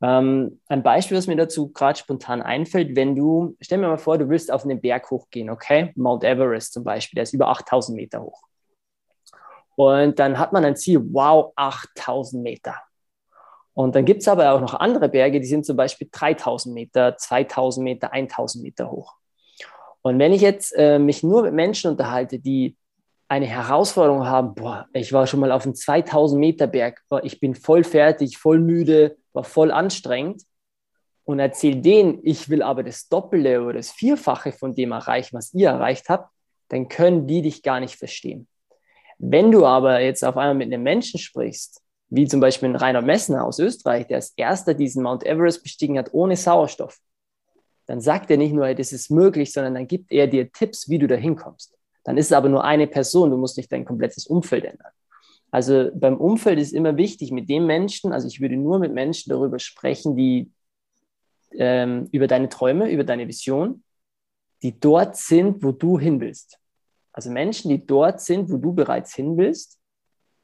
Ähm, 0.03 0.61
ein 0.67 0.83
Beispiel, 0.83 1.17
was 1.17 1.29
mir 1.29 1.37
dazu 1.37 1.73
gerade 1.73 1.99
spontan 1.99 2.43
einfällt, 2.43 2.97
wenn 2.97 3.15
du, 3.15 3.57
stell 3.61 3.79
mir 3.79 3.87
mal 3.87 3.99
vor, 3.99 4.19
du 4.19 4.29
willst 4.29 4.53
auf 4.53 4.65
einen 4.65 4.81
Berg 4.81 5.11
hochgehen, 5.11 5.49
okay? 5.49 5.93
Mount 5.95 6.25
Everest 6.25 6.73
zum 6.73 6.83
Beispiel, 6.83 7.17
der 7.17 7.23
ist 7.23 7.33
über 7.33 7.49
8000 7.49 7.97
Meter 7.97 8.23
hoch. 8.23 8.43
Und 9.77 10.19
dann 10.19 10.39
hat 10.39 10.53
man 10.53 10.65
ein 10.65 10.77
Ziel, 10.77 11.01
wow, 11.13 11.53
8000 11.55 12.43
Meter. 12.43 12.83
Und 13.75 13.95
dann 13.95 14.05
gibt 14.05 14.23
es 14.23 14.29
aber 14.29 14.53
auch 14.53 14.61
noch 14.61 14.75
andere 14.75 15.09
Berge, 15.09 15.41
die 15.41 15.47
sind 15.47 15.65
zum 15.65 15.77
Beispiel 15.77 16.09
3000 16.11 16.75
Meter, 16.75 17.17
2000 17.17 17.85
Meter, 17.85 18.13
1000 18.13 18.65
Meter 18.65 18.91
hoch. 18.91 19.15
Und 20.03 20.19
wenn 20.19 20.33
ich 20.33 20.43
jetzt 20.43 20.73
äh, 20.77 20.99
mich 20.99 21.23
nur 21.23 21.43
mit 21.43 21.55
Menschen 21.55 21.93
unterhalte, 21.93 22.41
die 22.41 22.77
eine 23.29 23.47
Herausforderung 23.47 24.27
haben, 24.27 24.55
boah, 24.55 24.89
ich 24.93 25.13
war 25.13 25.27
schon 25.27 25.41
mal 25.41 25.53
auf 25.53 25.65
einem 25.65 25.75
2000 25.75 26.39
Meter 26.39 26.67
Berg, 26.67 27.03
boah, 27.09 27.25
ich 27.25 27.41
bin 27.41 27.55
voll 27.55 27.85
fertig, 27.85 28.37
voll 28.37 28.59
müde, 28.59 29.17
war 29.33 29.45
voll 29.45 29.71
anstrengend 29.71 30.43
und 31.25 31.39
erzähle 31.39 31.81
denen, 31.81 32.21
ich 32.23 32.49
will 32.49 32.63
aber 32.63 32.83
das 32.83 33.09
Doppelte 33.09 33.63
oder 33.63 33.75
das 33.75 33.91
Vierfache 33.91 34.53
von 34.53 34.75
dem 34.75 34.93
erreichen, 34.93 35.37
was 35.37 35.55
ihr 35.55 35.69
erreicht 35.69 36.09
habt, 36.09 36.31
dann 36.69 36.89
können 36.89 37.27
die 37.27 37.43
dich 37.43 37.63
gar 37.63 37.81
nicht 37.81 37.97
verstehen. 37.97 38.49
Wenn 39.19 39.53
du 39.53 39.65
aber 39.67 40.01
jetzt 40.01 40.25
auf 40.25 40.37
einmal 40.37 40.55
mit 40.55 40.73
einem 40.73 40.83
Menschen 40.83 41.21
sprichst, 41.21 41.81
wie 42.09 42.27
zum 42.27 42.41
Beispiel 42.41 42.69
ein 42.69 42.77
Rainer 42.77 43.03
Messner 43.03 43.45
aus 43.45 43.59
Österreich, 43.59 44.07
der 44.07 44.17
als 44.17 44.33
erster 44.37 44.75
diesen 44.75 45.03
Mount 45.03 45.25
Everest 45.25 45.63
bestiegen 45.63 45.99
hat 45.99 46.13
ohne 46.13 46.37
Sauerstoff, 46.37 46.99
dann 47.87 48.01
sagt 48.01 48.31
er 48.31 48.37
nicht 48.37 48.53
nur, 48.53 48.67
hey, 48.67 48.75
das 48.75 48.93
ist 48.93 49.11
möglich, 49.11 49.53
sondern 49.53 49.75
dann 49.75 49.87
gibt 49.87 50.13
er 50.13 50.27
dir 50.27 50.51
Tipps, 50.51 50.89
wie 50.89 50.99
du 50.99 51.07
da 51.07 51.15
hinkommst. 51.15 51.75
Dann 52.05 52.17
ist 52.17 52.27
es 52.27 52.33
aber 52.33 52.49
nur 52.49 52.65
eine 52.65 52.87
Person, 52.87 53.31
du 53.31 53.37
musst 53.37 53.57
nicht 53.57 53.71
dein 53.71 53.85
komplettes 53.85 54.27
Umfeld 54.27 54.65
ändern. 54.65 54.93
Also 55.53 55.91
beim 55.95 56.17
Umfeld 56.17 56.59
ist 56.59 56.73
immer 56.73 56.97
wichtig, 56.97 57.31
mit 57.31 57.49
dem 57.51 57.67
Menschen, 57.67 58.13
also 58.13 58.27
ich 58.27 58.41
würde 58.41 58.57
nur 58.57 58.79
mit 58.79 58.95
Menschen 58.95 59.29
darüber 59.29 59.59
sprechen, 59.59 60.17
die 60.17 60.51
ähm, 61.53 62.09
über 62.11 62.27
deine 62.27 62.49
Träume, 62.49 62.91
über 62.91 63.05
deine 63.05 63.29
Vision, 63.29 63.85
die 64.63 64.81
dort 64.81 65.17
sind, 65.17 65.63
wo 65.63 65.71
du 65.73 65.99
hin 65.99 66.21
willst. 66.21 66.59
Also 67.13 67.31
Menschen, 67.31 67.69
die 67.69 67.85
dort 67.85 68.23
sind, 68.23 68.51
wo 68.51 68.57
du 68.57 68.73
bereits 68.73 69.15
hin 69.15 69.37
willst, 69.37 69.79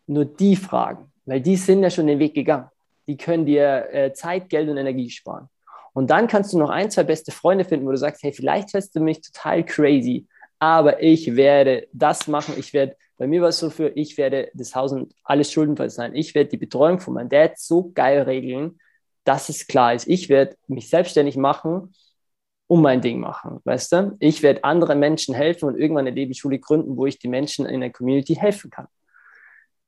nur 0.06 0.26
die 0.26 0.56
fragen, 0.56 1.10
weil 1.24 1.40
die 1.40 1.56
sind 1.56 1.82
ja 1.82 1.88
schon 1.88 2.06
den 2.06 2.18
Weg 2.18 2.34
gegangen. 2.34 2.68
Die 3.06 3.16
können 3.16 3.46
dir 3.46 3.88
äh, 3.90 4.12
Zeit, 4.12 4.50
Geld 4.50 4.68
und 4.68 4.76
Energie 4.76 5.08
sparen. 5.08 5.48
Und 5.94 6.10
dann 6.10 6.28
kannst 6.28 6.52
du 6.52 6.58
noch 6.58 6.68
ein, 6.68 6.90
zwei 6.90 7.04
beste 7.04 7.32
Freunde 7.32 7.64
finden, 7.64 7.86
wo 7.86 7.92
du 7.92 7.96
sagst, 7.96 8.22
hey, 8.22 8.32
vielleicht 8.32 8.72
fährst 8.72 8.94
du 8.94 9.00
mich 9.00 9.22
total 9.22 9.64
crazy, 9.64 10.26
aber 10.58 11.02
ich 11.02 11.36
werde 11.36 11.88
das 11.92 12.26
machen. 12.26 12.54
Ich 12.58 12.72
werde, 12.72 12.96
bei 13.16 13.26
mir 13.26 13.42
war 13.42 13.48
es 13.48 13.58
so 13.58 13.70
für, 13.70 13.88
ich 13.88 14.16
werde 14.18 14.50
das 14.54 14.74
Haus 14.74 14.92
und 14.92 15.14
alles 15.24 15.52
schuldenfrei 15.52 15.88
sein. 15.88 16.14
Ich 16.14 16.34
werde 16.34 16.50
die 16.50 16.56
Betreuung 16.56 17.00
von 17.00 17.14
meinem 17.14 17.28
Dad 17.28 17.58
so 17.58 17.90
geil 17.92 18.22
regeln, 18.22 18.78
dass 19.24 19.48
es 19.48 19.66
klar 19.66 19.94
ist. 19.94 20.08
Ich 20.08 20.28
werde 20.28 20.56
mich 20.66 20.88
selbstständig 20.88 21.36
machen 21.36 21.92
und 22.66 22.82
mein 22.82 23.00
Ding 23.00 23.18
machen, 23.20 23.60
weißt 23.64 23.92
du? 23.92 24.16
Ich 24.20 24.42
werde 24.42 24.64
anderen 24.64 24.98
Menschen 24.98 25.34
helfen 25.34 25.66
und 25.68 25.78
irgendwann 25.78 26.06
eine 26.06 26.14
Lebensschule 26.14 26.58
gründen, 26.58 26.96
wo 26.96 27.06
ich 27.06 27.18
den 27.18 27.30
Menschen 27.30 27.66
in 27.66 27.80
der 27.80 27.90
Community 27.90 28.34
helfen 28.34 28.70
kann. 28.70 28.86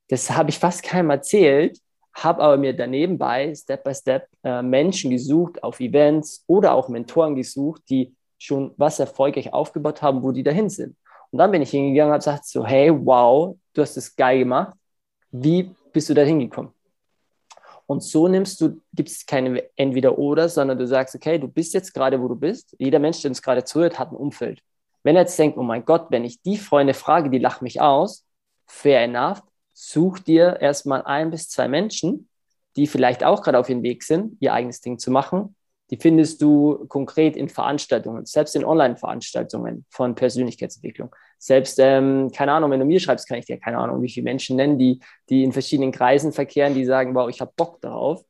Das 0.08 0.30
habe 0.30 0.50
ich 0.50 0.58
fast 0.58 0.82
keinem 0.82 1.10
erzählt, 1.10 1.78
habe 2.14 2.42
aber 2.42 2.56
mir 2.56 2.74
daneben 2.74 3.18
bei, 3.18 3.54
Step 3.54 3.84
by 3.84 3.94
Step, 3.94 4.28
äh, 4.42 4.62
Menschen 4.62 5.10
gesucht 5.10 5.62
auf 5.62 5.78
Events 5.78 6.42
oder 6.46 6.72
auch 6.72 6.88
Mentoren 6.88 7.36
gesucht, 7.36 7.82
die 7.88 8.14
schon 8.40 8.72
was 8.78 8.98
erfolgreich 8.98 9.52
aufgebaut 9.52 10.02
haben, 10.02 10.22
wo 10.22 10.32
die 10.32 10.42
dahin 10.42 10.70
sind. 10.70 10.96
Und 11.30 11.38
dann 11.38 11.50
bin 11.50 11.62
ich 11.62 11.70
hingegangen 11.70 12.08
und 12.08 12.14
habe 12.14 12.18
gesagt 12.20 12.46
so, 12.46 12.66
hey, 12.66 12.90
wow, 12.90 13.56
du 13.74 13.82
hast 13.82 13.96
das 13.96 14.16
geil 14.16 14.40
gemacht. 14.40 14.76
Wie 15.30 15.70
bist 15.92 16.08
du 16.08 16.14
da 16.14 16.22
hingekommen? 16.22 16.72
Und 17.86 18.02
so 18.02 18.28
nimmst 18.28 18.60
du, 18.60 18.80
gibt 18.92 19.10
es 19.10 19.26
keine 19.26 19.64
Entweder-Oder, 19.76 20.48
sondern 20.48 20.78
du 20.78 20.86
sagst, 20.86 21.14
okay, 21.14 21.38
du 21.38 21.48
bist 21.48 21.74
jetzt 21.74 21.92
gerade, 21.92 22.20
wo 22.20 22.28
du 22.28 22.36
bist. 22.36 22.74
Jeder 22.78 22.98
Mensch, 22.98 23.20
der 23.20 23.30
uns 23.30 23.42
gerade 23.42 23.64
zuhört, 23.64 23.98
hat 23.98 24.10
ein 24.10 24.16
Umfeld. 24.16 24.60
Wenn 25.02 25.16
er 25.16 25.22
jetzt 25.22 25.38
denkt, 25.38 25.58
oh 25.58 25.62
mein 25.62 25.84
Gott, 25.84 26.06
wenn 26.10 26.24
ich 26.24 26.40
die 26.42 26.56
Freunde 26.56 26.94
frage, 26.94 27.30
die 27.30 27.38
lachen 27.38 27.64
mich 27.64 27.80
aus, 27.80 28.26
fair 28.66 29.02
enough, 29.02 29.42
such 29.72 30.20
dir 30.20 30.60
erstmal 30.60 31.02
ein 31.02 31.30
bis 31.30 31.48
zwei 31.48 31.68
Menschen, 31.68 32.28
die 32.76 32.86
vielleicht 32.86 33.24
auch 33.24 33.42
gerade 33.42 33.58
auf 33.58 33.68
ihrem 33.68 33.82
Weg 33.82 34.04
sind, 34.04 34.36
ihr 34.40 34.52
eigenes 34.52 34.80
Ding 34.80 34.98
zu 34.98 35.10
machen 35.10 35.54
die 35.90 35.96
findest 35.96 36.40
du 36.40 36.86
konkret 36.88 37.36
in 37.36 37.48
Veranstaltungen, 37.48 38.24
selbst 38.24 38.54
in 38.54 38.64
Online-Veranstaltungen 38.64 39.84
von 39.90 40.14
Persönlichkeitsentwicklung. 40.14 41.14
Selbst, 41.38 41.78
ähm, 41.80 42.30
keine 42.34 42.52
Ahnung, 42.52 42.70
wenn 42.70 42.80
du 42.80 42.86
mir 42.86 43.00
schreibst, 43.00 43.28
kann 43.28 43.38
ich 43.38 43.46
dir 43.46 43.58
keine 43.58 43.78
Ahnung, 43.78 44.00
wie 44.02 44.10
viele 44.10 44.24
Menschen 44.24 44.56
nennen, 44.56 44.78
die, 44.78 45.00
die 45.28 45.42
in 45.42 45.52
verschiedenen 45.52 45.90
Kreisen 45.90 46.32
verkehren, 46.32 46.74
die 46.74 46.84
sagen, 46.84 47.14
wow, 47.14 47.28
ich 47.28 47.40
habe 47.40 47.52
Bock 47.56 47.80
darauf. 47.80 48.24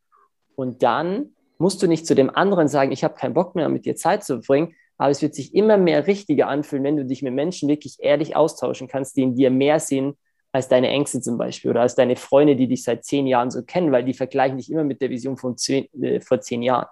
Und 0.54 0.82
dann 0.82 1.34
musst 1.58 1.82
du 1.82 1.86
nicht 1.86 2.06
zu 2.06 2.14
dem 2.14 2.34
anderen 2.34 2.68
sagen, 2.68 2.92
ich 2.92 3.04
habe 3.04 3.14
keinen 3.14 3.34
Bock 3.34 3.54
mehr, 3.54 3.68
mit 3.68 3.84
dir 3.84 3.94
Zeit 3.94 4.24
zu 4.24 4.40
verbringen, 4.40 4.74
aber 4.96 5.10
es 5.10 5.22
wird 5.22 5.34
sich 5.34 5.54
immer 5.54 5.76
mehr 5.76 6.06
richtiger 6.06 6.48
anfühlen, 6.48 6.84
wenn 6.84 6.96
du 6.96 7.04
dich 7.04 7.22
mit 7.22 7.34
Menschen 7.34 7.68
wirklich 7.68 7.96
ehrlich 8.00 8.36
austauschen 8.36 8.88
kannst, 8.88 9.16
die 9.16 9.22
in 9.22 9.34
dir 9.34 9.50
mehr 9.50 9.80
sehen 9.80 10.16
als 10.52 10.68
deine 10.68 10.88
Ängste 10.88 11.20
zum 11.20 11.38
Beispiel 11.38 11.70
oder 11.70 11.82
als 11.82 11.94
deine 11.94 12.16
Freunde, 12.16 12.56
die 12.56 12.68
dich 12.68 12.84
seit 12.84 13.04
zehn 13.04 13.26
Jahren 13.26 13.50
so 13.50 13.62
kennen, 13.62 13.92
weil 13.92 14.04
die 14.04 14.14
vergleichen 14.14 14.58
dich 14.58 14.70
immer 14.70 14.84
mit 14.84 15.00
der 15.00 15.10
Vision 15.10 15.36
von 15.36 15.56
zehn, 15.56 15.88
äh, 16.02 16.20
vor 16.20 16.40
zehn 16.40 16.62
Jahren. 16.62 16.86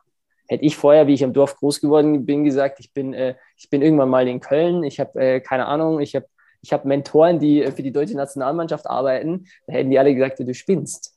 Hätte 0.48 0.64
ich 0.64 0.76
vorher, 0.76 1.06
wie 1.06 1.14
ich 1.14 1.22
im 1.22 1.34
Dorf 1.34 1.56
groß 1.56 1.80
geworden 1.80 2.24
bin, 2.24 2.42
gesagt, 2.42 2.80
ich 2.80 2.92
bin, 2.92 3.12
äh, 3.12 3.34
ich 3.56 3.68
bin 3.68 3.82
irgendwann 3.82 4.08
mal 4.08 4.26
in 4.26 4.40
Köln, 4.40 4.82
ich 4.82 4.98
habe 4.98 5.20
äh, 5.20 5.40
keine 5.40 5.66
Ahnung, 5.66 6.00
ich 6.00 6.16
habe 6.16 6.26
ich 6.62 6.72
hab 6.72 6.84
Mentoren, 6.86 7.38
die 7.38 7.62
äh, 7.62 7.70
für 7.70 7.82
die 7.82 7.92
deutsche 7.92 8.16
Nationalmannschaft 8.16 8.86
arbeiten, 8.86 9.46
da 9.66 9.74
hätten 9.74 9.90
die 9.90 9.98
alle 9.98 10.14
gesagt, 10.14 10.40
du 10.40 10.54
spinnst. 10.54 11.14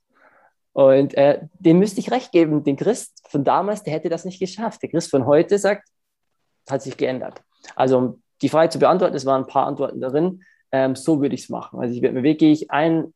Und 0.74 1.16
äh, 1.16 1.40
dem 1.60 1.80
müsste 1.80 2.00
ich 2.00 2.12
recht 2.12 2.32
geben. 2.32 2.64
Den 2.64 2.78
Christ 2.78 3.22
von 3.30 3.44
damals, 3.44 3.84
der 3.84 3.94
hätte 3.94 4.10
das 4.10 4.24
nicht 4.24 4.40
geschafft. 4.40 4.82
Der 4.82 4.90
Christ 4.90 5.10
von 5.10 5.26
heute 5.26 5.58
sagt, 5.58 5.90
hat 6.70 6.82
sich 6.82 6.96
geändert. 6.96 7.42
Also 7.76 7.98
um 7.98 8.24
die 8.42 8.50
Frage 8.50 8.70
zu 8.70 8.80
beantworten, 8.80 9.16
es 9.16 9.26
waren 9.26 9.44
ein 9.44 9.48
paar 9.48 9.68
Antworten 9.68 10.00
darin. 10.00 10.44
Ähm, 10.72 10.96
so 10.96 11.22
würde 11.22 11.36
ich 11.36 11.44
es 11.44 11.50
machen. 11.50 11.80
Also 11.80 11.94
ich 11.94 12.02
würde 12.02 12.16
mir 12.16 12.24
wirklich 12.24 12.72
ein, 12.72 13.14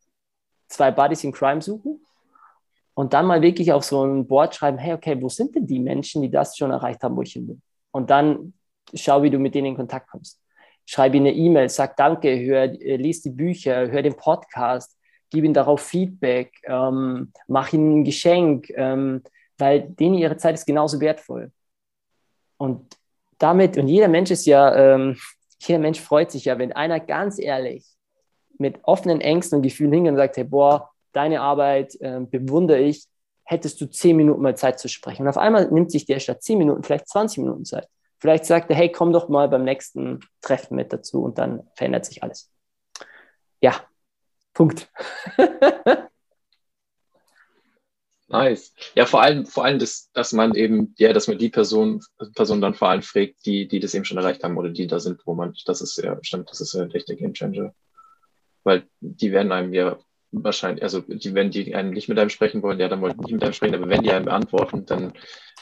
zwei 0.68 0.92
Buddies 0.92 1.24
in 1.24 1.32
Crime 1.32 1.62
suchen 1.62 2.05
und 2.96 3.14
dann 3.14 3.28
mal 3.28 3.42
wirklich 3.42 3.72
auf 3.74 3.84
so 3.84 4.04
ein 4.04 4.26
Board 4.26 4.56
schreiben, 4.56 4.78
hey, 4.78 4.94
okay, 4.94 5.22
wo 5.22 5.30
sind 5.30 5.54
denn 5.54 5.68
die 5.68 5.80
Menschen, 5.80 6.22
die 6.22 6.32
das 6.32 6.58
schon 6.58 6.72
erreicht 6.72 7.04
haben, 7.04 7.16
wo 7.16 7.22
ich 7.22 7.34
hin 7.34 7.48
will? 7.48 7.60
Und 7.92 8.10
dann 8.10 8.54
schau, 8.94 9.22
wie 9.22 9.30
du 9.30 9.38
mit 9.38 9.54
denen 9.54 9.68
in 9.68 9.76
Kontakt 9.76 10.10
kommst. 10.10 10.42
Schreib 10.86 11.14
ihnen 11.14 11.28
eine 11.28 11.36
E-Mail, 11.36 11.68
sag 11.70 11.98
Danke, 11.98 12.40
hör, 12.46 12.64
äh, 12.64 12.96
lies 12.96 13.22
die 13.22 13.32
Bücher, 13.32 13.92
hör 13.92 14.02
den 14.02 14.16
Podcast, 14.16 14.98
gib 15.30 15.44
ihnen 15.44 15.54
darauf 15.54 15.82
Feedback, 15.82 16.54
ähm, 16.64 17.34
mach 17.48 17.74
ihnen 17.74 18.00
ein 18.00 18.04
Geschenk, 18.06 18.70
ähm, 18.76 19.24
weil 19.58 19.82
denen 19.82 20.16
ihre 20.16 20.38
Zeit 20.38 20.56
ist 20.56 20.66
genauso 20.66 21.00
wertvoll. 21.02 21.52
Und 22.58 22.98
damit, 23.40 23.78
und 23.78 23.88
jeder 23.88 24.08
Mensch 24.08 24.32
ist 24.32 24.46
ja, 24.46 24.74
ähm, 24.74 25.18
jeder 25.60 25.80
Mensch 25.80 26.00
freut 26.00 26.32
sich 26.32 26.46
ja, 26.46 26.58
wenn 26.58 26.72
einer 26.72 27.02
ganz 27.02 27.40
ehrlich 27.40 27.86
mit 28.58 28.80
offenen 28.84 29.20
Ängsten 29.20 29.58
und 29.58 29.64
Gefühlen 29.64 29.92
hingeht 29.92 30.12
und 30.12 30.18
sagt, 30.18 30.38
hey, 30.38 30.46
boah, 30.46 30.92
deine 31.16 31.42
Arbeit 31.42 31.96
äh, 32.02 32.20
bewundere 32.20 32.80
ich, 32.80 33.06
hättest 33.44 33.80
du 33.80 33.90
zehn 33.90 34.18
Minuten 34.18 34.42
mal 34.42 34.58
Zeit 34.58 34.80
zu 34.80 34.90
sprechen. 34.90 35.24
Und 35.24 35.30
auf 35.30 35.38
einmal 35.38 35.70
nimmt 35.72 35.92
sich 35.92 36.06
der 36.06 36.20
statt 36.20 36.44
zehn 36.44 36.58
Minuten 36.58 36.84
vielleicht 36.84 37.08
20 37.08 37.40
Minuten 37.40 37.66
Zeit. 37.66 37.88
Vielleicht 38.20 38.46
sagt 38.46 38.70
er, 38.70 38.76
hey, 38.76 38.92
komm 38.92 39.14
doch 39.14 39.30
mal 39.30 39.48
beim 39.48 39.64
nächsten 39.64 40.20
Treffen 40.42 40.76
mit 40.76 40.92
dazu 40.92 41.24
und 41.24 41.38
dann 41.38 41.68
verändert 41.76 42.06
sich 42.06 42.24
alles. 42.24 42.52
Ja, 43.62 43.86
Punkt. 44.54 44.90
nice. 48.28 48.74
Ja, 48.96 49.06
vor 49.06 49.22
allem, 49.22 49.46
vor 49.46 49.66
allem, 49.66 49.80
das, 49.80 50.10
dass 50.14 50.32
man 50.32 50.56
eben, 50.56 50.96
ja, 50.98 51.14
dass 51.14 51.28
man 51.28 51.38
die 51.38 51.50
Person, 51.50 52.02
Person 52.36 52.62
dann 52.62 52.74
vor 52.74 52.90
allem 52.90 53.02
fragt, 53.04 53.46
die, 53.46 53.68
die 53.68 53.80
das 53.80 53.94
eben 53.94 54.06
schon 54.06 54.18
erreicht 54.18 54.44
haben 54.44 54.58
oder 54.58 54.70
die 54.70 54.88
da 54.88 55.00
sind, 55.00 55.22
wo 55.26 55.36
man, 55.36 55.54
das 55.66 55.82
ist 55.82 55.98
ja, 55.98 56.18
stimmt, 56.22 56.50
das 56.50 56.62
ist 56.62 56.74
ja 56.74 56.86
echt 56.86 57.10
der 57.10 57.18
Game 57.18 57.34
Changer. 57.34 57.76
Weil 58.64 58.88
die 59.02 59.32
werden 59.32 59.52
einem 59.52 59.74
ja 59.74 60.00
wahrscheinlich, 60.44 60.84
also 60.84 61.02
die, 61.02 61.34
wenn 61.34 61.52
die 61.52 61.76
einen 61.76 61.92
nicht 61.92 62.10
mit 62.10 62.20
einem 62.20 62.30
sprechen 62.30 62.62
wollen, 62.62 62.80
ja, 62.80 62.88
dann 62.88 63.02
wollen 63.02 63.14
die 63.18 63.24
nicht 63.24 63.34
mit 63.34 63.44
einem 63.44 63.54
sprechen, 63.54 63.76
aber 63.76 63.90
wenn 63.90 64.04
die 64.04 64.12
einem 64.12 64.26
beantworten, 64.26 64.86
dann 64.86 65.14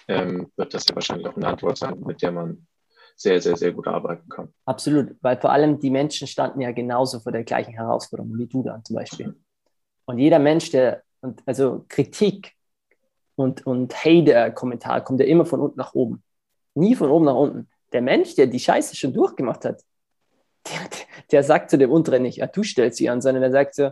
ähm, 0.07 0.51
wird 0.55 0.73
das 0.73 0.87
ja 0.87 0.95
wahrscheinlich 0.95 1.27
auch 1.27 1.35
eine 1.35 1.47
Antwort 1.47 1.77
sein, 1.77 1.99
mit 2.05 2.21
der 2.21 2.31
man 2.31 2.67
sehr, 3.15 3.41
sehr, 3.41 3.55
sehr 3.55 3.71
gut 3.71 3.87
arbeiten 3.87 4.27
kann. 4.29 4.53
Absolut, 4.65 5.15
weil 5.21 5.39
vor 5.39 5.51
allem 5.51 5.79
die 5.79 5.89
Menschen 5.89 6.27
standen 6.27 6.61
ja 6.61 6.71
genauso 6.71 7.19
vor 7.19 7.31
der 7.31 7.43
gleichen 7.43 7.73
Herausforderung 7.73 8.37
wie 8.37 8.47
du 8.47 8.63
da 8.63 8.81
zum 8.83 8.95
Beispiel. 8.95 9.35
Und 10.05 10.17
jeder 10.17 10.39
Mensch, 10.39 10.71
der, 10.71 11.03
und 11.21 11.41
also 11.45 11.85
Kritik 11.87 12.53
und, 13.35 13.65
und 13.65 13.93
Hater-Kommentar 13.93 15.03
kommt 15.03 15.19
ja 15.19 15.25
immer 15.25 15.45
von 15.45 15.59
unten 15.59 15.77
nach 15.77 15.93
oben. 15.93 16.23
Nie 16.75 16.95
von 16.95 17.09
oben 17.09 17.25
nach 17.25 17.35
unten. 17.35 17.69
Der 17.93 18.01
Mensch, 18.01 18.35
der 18.35 18.47
die 18.47 18.59
Scheiße 18.59 18.95
schon 18.95 19.13
durchgemacht 19.13 19.65
hat, 19.65 19.81
der, 20.67 20.89
der 21.31 21.43
sagt 21.43 21.69
zu 21.69 21.77
dem 21.77 21.91
unteren 21.91 22.23
nicht, 22.23 22.37
ja, 22.37 22.47
du 22.47 22.63
stellst 22.63 22.97
sie 22.97 23.09
an, 23.09 23.21
sondern 23.21 23.41
der 23.41 23.51
sagt 23.51 23.75
so, 23.75 23.91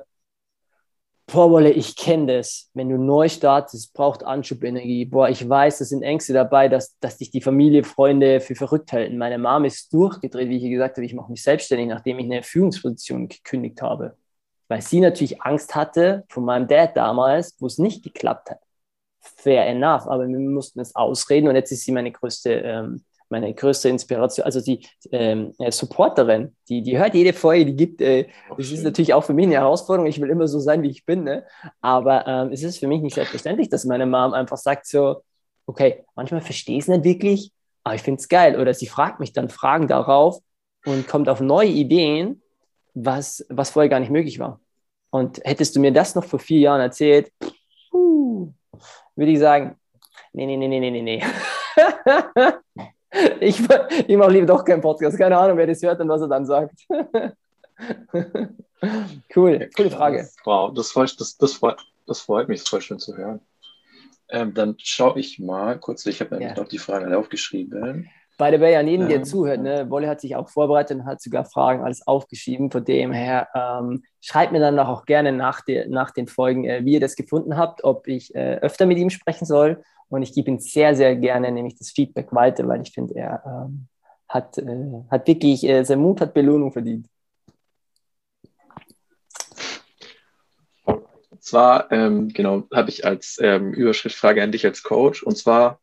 boah, 1.28 1.50
Wolle, 1.50 1.72
ich 1.72 1.96
kenne 1.96 2.38
das. 2.38 2.70
Wenn 2.74 2.90
du 2.90 2.98
neu 2.98 3.30
startest, 3.30 3.94
braucht 3.94 4.24
Anschubenergie. 4.24 5.06
Boah, 5.06 5.30
ich 5.30 5.48
weiß, 5.48 5.80
da 5.80 5.86
sind 5.86 6.04
Ängste 6.04 6.34
dabei, 6.34 6.68
dass, 6.68 6.98
dass 7.00 7.18
dich 7.18 7.32
die 7.32 7.42
Familie, 7.42 7.84
Freunde 7.84 8.42
für 8.42 8.56
verrückt 8.56 8.92
halten. 8.92 9.18
Meine 9.18 9.38
Mom 9.38 9.66
ist 9.66 9.94
durchgedreht, 9.94 10.50
wie 10.50 10.58
ich 10.58 10.72
gesagt 10.72 10.98
habe, 10.98 11.06
ich 11.06 11.14
mache 11.14 11.32
mich 11.32 11.44
selbstständig, 11.44 11.88
nachdem 11.88 12.20
ich 12.20 12.26
eine 12.26 12.44
Führungsposition 12.44 13.28
gekündigt 13.28 13.82
habe. 13.82 14.18
Weil 14.68 14.82
sie 14.82 15.02
natürlich 15.02 15.42
Angst 15.42 15.76
hatte 15.76 16.24
von 16.30 16.46
meinem 16.46 16.68
Dad 16.68 16.96
damals, 16.96 17.56
wo 17.60 17.68
es 17.68 17.78
nicht 17.78 18.04
geklappt 18.04 18.52
hat. 18.52 18.60
Fair 19.20 19.68
enough, 19.68 20.08
aber 20.08 20.28
wir 20.28 20.40
mussten 20.40 20.80
es 20.80 20.96
ausreden 20.96 21.48
und 21.48 21.56
jetzt 21.56 21.72
ist 21.72 21.84
sie 21.84 21.92
meine 21.92 22.12
größte 22.12 22.54
ähm, 22.54 23.04
meine 23.32 23.54
größte 23.54 23.90
Inspiration, 23.90 24.46
also 24.46 24.62
die 24.62 24.86
ähm, 25.12 25.54
äh, 25.58 25.72
Supporterin, 25.72 26.56
die, 26.70 26.82
die 26.82 26.98
hört 26.98 27.14
jede 27.14 27.34
Folge, 27.34 27.66
die 27.66 27.76
gibt, 27.76 28.02
äh, 28.02 28.28
das 28.58 28.68
schön. 28.68 28.78
ist 28.78 28.84
natürlich 28.84 29.14
auch 29.14 29.24
für 29.24 29.34
mich 29.34 29.46
eine 29.46 29.56
Herausforderung, 29.56 30.08
ich 30.08 30.22
will 30.22 30.30
immer 30.30 30.48
so 30.48 30.60
sein, 30.60 30.84
wie 30.84 30.90
ich 30.90 31.06
bin, 31.06 31.24
ne? 31.24 31.46
aber 31.82 32.28
ähm, 32.28 32.52
es 32.52 32.64
ist 32.64 32.80
für 32.80 32.88
mich 32.88 33.02
nicht 33.02 33.16
selbstverständlich, 33.16 33.70
dass 33.70 33.86
meine 33.86 34.06
Mom 34.06 34.34
einfach 34.34 34.58
sagt 34.58 34.86
so, 34.86 35.24
okay, 35.66 36.04
manchmal 36.16 36.42
verstehe 36.42 36.78
ich 36.78 36.84
es 36.84 36.88
nicht 36.88 37.04
wirklich, 37.04 37.52
aber 37.84 37.96
ich 37.96 38.02
finde 38.02 38.20
es 38.20 38.28
geil. 38.28 38.60
Oder 38.60 38.74
sie 38.74 38.88
fragt 38.88 39.20
mich 39.20 39.34
dann 39.34 39.50
Fragen 39.50 39.88
darauf 39.88 40.40
und 40.86 41.08
kommt 41.08 41.30
auf 41.30 41.40
neue 41.40 41.70
Ideen, 41.70 42.42
was, 42.94 43.46
was 43.50 43.72
vorher 43.72 43.90
gar 43.90 44.00
nicht 44.00 44.12
möglich 44.12 44.40
war. 44.40 44.60
Und 45.10 45.42
hättest 45.44 45.76
du 45.76 45.80
mir 45.80 45.92
das 45.92 46.16
noch 46.16 46.24
vor 46.24 46.40
vier 46.40 46.60
Jahren 46.60 46.82
erzählt, 46.82 47.32
würde 47.92 49.32
ich 49.32 49.40
sagen, 49.40 49.78
nee, 50.34 50.46
nee, 50.46 50.58
nee, 50.58 50.68
nee, 50.68 50.80
nee, 50.80 50.92
nee, 50.92 51.02
nee. 51.02 51.24
Ich, 53.40 53.62
ich 54.08 54.18
mache 54.18 54.32
lieber 54.32 54.46
doch 54.46 54.64
keinen 54.64 54.82
Podcast. 54.82 55.18
Keine 55.18 55.38
Ahnung, 55.38 55.58
wer 55.58 55.68
das 55.68 55.82
hört 55.82 56.00
und 56.00 56.10
was 56.10 56.22
er 56.22 56.28
dann 56.28 56.46
sagt. 56.46 56.76
cool, 59.36 59.70
coole 59.76 59.90
Frage. 59.90 60.30
Wow, 60.44 60.74
das, 60.74 60.92
freut, 60.92 61.20
das, 61.20 61.38
das, 61.38 61.54
freut, 61.54 61.78
das 62.08 62.22
freut 62.22 62.48
mich, 62.48 62.60
das 62.60 62.64
ist 62.64 62.70
voll 62.70 62.82
schön 62.82 63.00
zu 63.00 63.18
hören. 63.18 63.42
Ähm, 64.30 64.54
dann 64.54 64.76
schaue 64.78 65.20
ich 65.20 65.40
mal 65.40 65.78
kurz, 65.78 66.06
ich 66.06 66.22
habe 66.22 66.36
nämlich 66.36 66.56
ja. 66.56 66.64
noch 66.64 66.70
die 66.70 66.78
Fragen 66.78 67.06
alle 67.06 67.18
aufgeschrieben. 67.18 68.10
Bei 68.38 68.50
der 68.50 68.60
Bay 68.60 68.76
an 68.76 68.88
jeden, 68.88 69.08
der 69.08 69.18
ähm, 69.18 69.26
zuhört, 69.26 69.62
ne, 69.62 69.90
Wolle 69.90 70.08
hat 70.08 70.22
sich 70.22 70.36
auch 70.36 70.50
vorbereitet 70.50 71.00
und 71.00 71.06
hat 71.06 71.22
sogar 71.22 71.46
Fragen 71.46 71.84
alles 71.84 72.08
aufgeschrieben. 72.08 72.72
Von 72.72 72.86
dem 72.86 73.12
her, 73.12 73.50
ähm, 73.54 74.04
schreibt 74.22 74.54
mir 74.54 74.60
dann 74.60 74.80
auch 74.80 75.06
gerne 75.06 75.32
nach, 75.32 75.62
der, 75.62 75.90
nach 75.90 76.12
den 76.12 76.28
Folgen, 76.28 76.64
äh, 76.64 76.86
wie 76.86 76.94
ihr 76.94 77.00
das 77.00 77.16
gefunden 77.16 77.58
habt, 77.58 77.84
ob 77.84 78.08
ich 78.08 78.34
äh, 78.34 78.58
öfter 78.62 78.86
mit 78.86 78.98
ihm 78.98 79.10
sprechen 79.10 79.46
soll 79.46 79.84
und 80.12 80.24
ich 80.24 80.34
gebe 80.34 80.52
ihm 80.52 80.60
sehr, 80.60 80.94
sehr 80.96 81.16
gerne 81.16 81.52
nämlich 81.52 81.78
das 81.78 81.90
Feedback 81.90 82.34
weiter, 82.34 82.68
weil 82.68 82.82
ich 82.82 82.92
finde, 82.92 83.16
er 83.16 83.42
ähm, 83.46 83.88
hat, 84.28 84.58
äh, 84.58 85.04
hat 85.10 85.26
wirklich, 85.26 85.64
äh, 85.64 85.84
sein 85.84 86.00
Mut 86.00 86.20
hat 86.20 86.34
Belohnung 86.34 86.72
verdient. 86.74 87.08
Und 90.86 91.42
zwar, 91.42 91.90
ähm, 91.94 92.28
genau, 92.28 92.68
habe 92.74 92.90
ich 92.90 93.06
als 93.06 93.40
ähm, 93.42 93.74
Überschriftfrage 93.74 94.44
an 94.44 94.52
dich 94.52 94.66
als 94.66 94.84
Coach. 94.84 95.24
Und 95.24 95.38
zwar, 95.38 95.80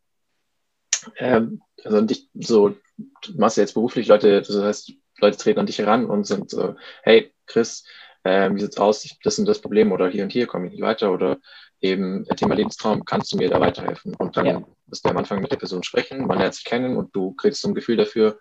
ähm, 1.16 1.62
also 1.82 2.02
dich, 2.02 2.28
so, 2.34 2.68
du 2.68 3.32
machst 3.36 3.56
ja 3.56 3.62
jetzt 3.62 3.74
beruflich 3.74 4.08
Leute, 4.08 4.42
das 4.42 4.54
heißt, 4.54 4.92
Leute 5.20 5.38
treten 5.38 5.60
an 5.60 5.66
dich 5.66 5.78
heran 5.78 6.04
und 6.04 6.24
sind 6.24 6.50
so, 6.50 6.76
hey, 7.02 7.32
Chris, 7.46 7.84
ähm, 8.24 8.56
wie 8.56 8.60
sieht's 8.60 8.76
aus? 8.76 9.08
Das 9.22 9.38
und 9.38 9.46
das 9.46 9.60
Problem 9.60 9.90
oder 9.90 10.08
hier 10.08 10.22
und 10.22 10.32
hier 10.32 10.46
komme 10.46 10.66
ich 10.66 10.72
nicht 10.72 10.82
weiter 10.82 11.12
oder 11.12 11.38
eben 11.80 12.24
Thema 12.36 12.54
Lebenstraum, 12.54 13.04
kannst 13.04 13.32
du 13.32 13.36
mir 13.36 13.48
da 13.48 13.60
weiterhelfen? 13.60 14.14
Und 14.14 14.36
dann 14.36 14.46
ja. 14.46 14.62
wirst 14.86 15.04
du 15.04 15.10
am 15.10 15.16
Anfang 15.16 15.40
mit 15.40 15.52
der 15.52 15.56
Person 15.56 15.82
sprechen, 15.82 16.26
man 16.26 16.38
lernt 16.38 16.54
sich 16.54 16.64
kennen 16.64 16.96
und 16.96 17.14
du 17.14 17.32
kriegst 17.34 17.60
so 17.60 17.68
ein 17.68 17.74
Gefühl 17.74 17.96
dafür, 17.96 18.38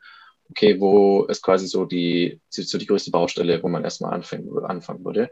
okay, 0.49 0.79
wo 0.79 1.25
ist 1.25 1.41
quasi 1.41 1.67
so 1.67 1.85
die, 1.85 2.41
so 2.49 2.77
die 2.77 2.85
größte 2.85 3.11
Baustelle, 3.11 3.61
wo 3.61 3.67
man 3.67 3.83
erstmal 3.83 4.13
anfangen, 4.13 4.49
anfangen 4.65 5.03
würde. 5.03 5.31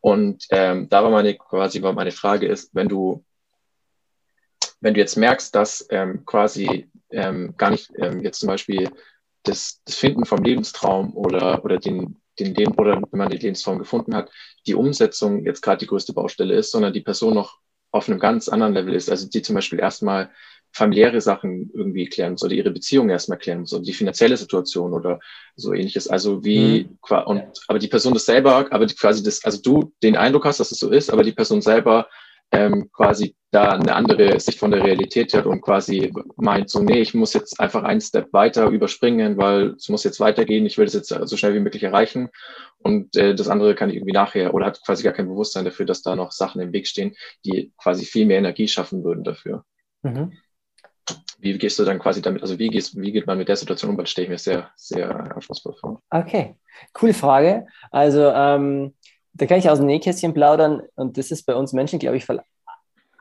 Und 0.00 0.46
ähm, 0.50 0.88
da 0.88 1.02
war 1.02 1.10
meine 1.10 1.36
quasi 1.36 1.82
war 1.82 1.92
meine 1.92 2.12
Frage 2.12 2.46
ist, 2.46 2.74
wenn 2.74 2.88
du 2.88 3.24
wenn 4.80 4.94
du 4.94 5.00
jetzt 5.00 5.16
merkst, 5.16 5.54
dass 5.54 5.86
ähm, 5.90 6.24
quasi 6.24 6.88
ähm, 7.10 7.54
gar 7.56 7.70
nicht 7.70 7.90
ähm, 7.96 8.22
jetzt 8.22 8.38
zum 8.40 8.46
Beispiel 8.46 8.90
das, 9.42 9.82
das 9.84 9.96
Finden 9.96 10.24
vom 10.24 10.42
Lebenstraum 10.42 11.16
oder 11.16 11.64
oder 11.64 11.78
den 11.78 12.16
den 12.38 12.54
Leben 12.54 12.74
oder 12.74 13.00
wenn 13.10 13.18
man 13.18 13.30
den 13.30 13.40
Lebenstraum 13.40 13.78
gefunden 13.78 14.14
hat, 14.14 14.30
die 14.66 14.74
Umsetzung 14.74 15.44
jetzt 15.44 15.62
gerade 15.62 15.78
die 15.78 15.86
größte 15.86 16.12
Baustelle 16.12 16.54
ist, 16.54 16.70
sondern 16.70 16.92
die 16.92 17.00
Person 17.00 17.34
noch 17.34 17.58
auf 17.90 18.08
einem 18.08 18.18
ganz 18.18 18.48
anderen 18.48 18.74
Level 18.74 18.94
ist. 18.94 19.10
Also 19.10 19.28
die 19.28 19.42
zum 19.42 19.54
Beispiel 19.54 19.80
erstmal 19.80 20.30
familiäre 20.72 21.20
Sachen 21.20 21.70
irgendwie 21.74 22.06
klären 22.06 22.32
muss 22.32 22.44
oder 22.44 22.52
ihre 22.54 22.70
Beziehung 22.70 23.08
erstmal 23.08 23.38
klären 23.38 23.60
muss 23.60 23.72
oder 23.72 23.82
die 23.82 23.94
finanzielle 23.94 24.36
Situation 24.36 24.92
oder 24.92 25.18
so 25.56 25.72
ähnliches. 25.72 26.08
Also 26.08 26.44
wie, 26.44 26.84
mhm. 26.84 27.22
und, 27.26 27.42
aber 27.68 27.78
die 27.78 27.88
Person 27.88 28.14
das 28.14 28.26
selber, 28.26 28.66
aber 28.70 28.86
quasi 28.86 29.22
das, 29.22 29.44
also 29.44 29.60
du 29.62 29.92
den 30.02 30.16
Eindruck 30.16 30.44
hast, 30.44 30.60
dass 30.60 30.70
es 30.70 30.78
so 30.78 30.90
ist, 30.90 31.10
aber 31.10 31.22
die 31.22 31.32
Person 31.32 31.62
selber 31.62 32.08
ähm, 32.50 32.90
quasi 32.92 33.34
da 33.50 33.70
eine 33.70 33.94
andere 33.94 34.38
Sicht 34.40 34.58
von 34.58 34.70
der 34.70 34.84
Realität 34.84 35.32
hat 35.32 35.46
und 35.46 35.62
quasi 35.62 36.12
meint 36.36 36.68
so, 36.68 36.82
nee, 36.82 37.00
ich 37.00 37.14
muss 37.14 37.32
jetzt 37.32 37.58
einfach 37.60 37.82
einen 37.82 38.00
Step 38.00 38.32
weiter 38.32 38.68
überspringen, 38.68 39.38
weil 39.38 39.68
es 39.70 39.88
muss 39.88 40.04
jetzt 40.04 40.20
weitergehen, 40.20 40.66
ich 40.66 40.76
will 40.76 40.84
das 40.84 40.94
jetzt 40.94 41.08
so 41.08 41.36
schnell 41.36 41.54
wie 41.54 41.60
möglich 41.60 41.82
erreichen 41.82 42.28
und 42.78 43.16
äh, 43.16 43.34
das 43.34 43.48
andere 43.48 43.74
kann 43.74 43.88
ich 43.88 43.96
irgendwie 43.96 44.12
nachher 44.12 44.52
oder 44.52 44.66
hat 44.66 44.84
quasi 44.84 45.02
gar 45.02 45.14
kein 45.14 45.28
Bewusstsein 45.28 45.64
dafür, 45.64 45.86
dass 45.86 46.02
da 46.02 46.14
noch 46.14 46.32
Sachen 46.32 46.60
im 46.60 46.72
Weg 46.72 46.86
stehen, 46.86 47.14
die 47.44 47.72
quasi 47.78 48.04
viel 48.04 48.26
mehr 48.26 48.38
Energie 48.38 48.68
schaffen 48.68 49.02
würden 49.02 49.24
dafür. 49.24 49.64
Mhm. 50.02 50.32
Wie 51.38 51.56
gehst 51.56 51.78
du 51.78 51.84
dann 51.84 51.98
quasi 51.98 52.20
damit, 52.20 52.42
also 52.42 52.58
wie, 52.58 52.68
gehst, 52.68 53.00
wie 53.00 53.12
geht 53.12 53.26
man 53.26 53.38
mit 53.38 53.48
der 53.48 53.56
Situation 53.56 53.92
um? 53.92 53.96
Das 53.96 54.10
stelle 54.10 54.26
ich 54.26 54.30
mir 54.30 54.38
sehr, 54.38 54.70
sehr 54.76 55.34
anspruchsvoll 55.34 55.74
vor. 55.80 56.02
Okay, 56.10 56.56
coole 56.92 57.14
Frage. 57.14 57.66
Also 57.90 58.28
ähm, 58.28 58.94
da 59.34 59.46
kann 59.46 59.58
ich 59.58 59.70
aus 59.70 59.78
dem 59.78 59.86
Nähkästchen 59.86 60.34
plaudern 60.34 60.82
und 60.94 61.18
das 61.18 61.30
ist 61.30 61.44
bei 61.44 61.54
uns 61.54 61.72
Menschen, 61.72 61.98
glaube 61.98 62.16
ich, 62.16 62.26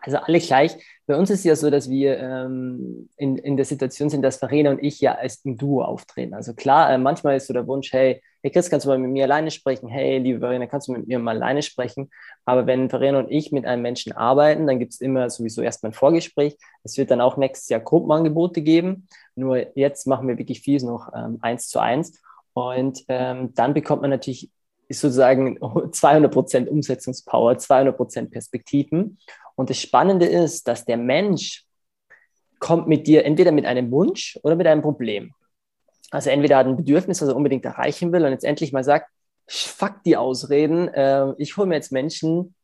also 0.08 0.18
alle 0.20 0.40
gleich. 0.40 0.78
Bei 1.06 1.18
uns 1.18 1.30
ist 1.30 1.44
ja 1.44 1.56
so, 1.56 1.70
dass 1.70 1.90
wir 1.90 2.18
ähm, 2.18 3.10
in, 3.18 3.38
in 3.38 3.58
der 3.58 3.66
Situation 3.66 4.10
sind, 4.10 4.22
dass 4.22 4.38
Verena 4.38 4.72
und 4.72 4.82
ich 4.82 5.02
ja 5.02 5.16
als 5.16 5.44
ein 5.44 5.58
Duo 5.58 5.84
auftreten. 5.84 6.34
Also 6.34 6.54
klar, 6.54 6.92
äh, 6.92 6.98
manchmal 6.98 7.36
ist 7.36 7.48
so 7.48 7.54
der 7.54 7.68
Wunsch, 7.68 7.92
hey, 7.92 8.22
hey 8.42 8.52
Chris, 8.52 8.70
kannst 8.70 8.86
du 8.86 8.90
mal 8.90 8.98
mit 9.00 9.12
mir 9.12 9.26
alleine 9.26 9.52
sprechen? 9.52 9.90
Hey, 9.90 10.20
liebe 10.20 10.40
Verena, 10.40 10.66
kannst 10.66 10.88
du 10.88 10.94
mit 10.94 11.08
mir 11.08 11.20
mal 11.20 11.36
alleine 11.36 11.62
sprechen? 11.62 12.10
Aber 12.46 12.66
wenn 12.68 12.90
Verena 12.90 13.20
und 13.20 13.30
ich 13.30 13.52
mit 13.52 13.66
einem 13.66 13.82
Menschen 13.82 14.14
arbeiten, 14.14 14.66
dann 14.66 14.80
gibt 14.80 14.94
es 14.94 15.02
immer 15.02 15.30
sowieso 15.30 15.62
erstmal 15.62 15.92
ein 15.92 15.96
Vorgespräch. 15.96 16.56
Es 16.84 16.98
wird 16.98 17.12
dann 17.12 17.20
auch 17.20 17.36
nächstes 17.36 17.68
Jahr 17.68 17.82
Gruppenangebote 17.82 18.62
geben. 18.62 19.08
Nur 19.36 19.78
jetzt 19.78 20.08
machen 20.08 20.28
wir 20.30 20.38
wirklich 20.38 20.62
viel 20.62 20.82
noch 20.84 21.12
ähm, 21.14 21.40
eins 21.42 21.68
zu 21.68 21.80
eins. 21.80 22.22
Und 22.54 23.04
ähm, 23.10 23.54
dann 23.56 23.74
bekommt 23.74 24.02
man 24.02 24.12
natürlich 24.12 24.50
sozusagen 24.90 25.58
200% 25.60 26.68
Umsetzungspower, 26.68 27.54
200% 27.54 28.30
Perspektiven. 28.30 29.20
Und 29.56 29.70
das 29.70 29.82
Spannende 29.82 30.26
ist, 30.26 30.68
dass 30.68 30.86
der 30.86 30.98
Mensch 30.98 31.66
kommt 32.60 32.88
mit 32.88 33.08
dir 33.08 33.26
entweder 33.26 33.52
mit 33.52 33.66
einem 33.66 33.92
Wunsch 33.92 34.40
oder 34.44 34.56
mit 34.56 34.68
einem 34.68 34.82
Problem. 34.82 35.34
Also 36.10 36.30
entweder 36.30 36.58
hat 36.58 36.68
ein 36.68 36.78
Bedürfnis, 36.78 37.22
was 37.22 37.30
er 37.30 37.36
unbedingt 37.36 37.66
erreichen 37.66 38.12
will 38.14 38.24
und 38.24 38.32
jetzt 38.32 38.46
endlich 38.46 38.72
mal 38.72 38.84
sagt, 38.84 39.10
fuck 39.48 40.04
die 40.06 40.18
Ausreden, 40.18 40.88
äh, 40.90 41.34
ich 41.38 41.58
hole 41.58 41.68
mir 41.68 41.76
jetzt 41.76 41.92
Menschen, 41.92 42.56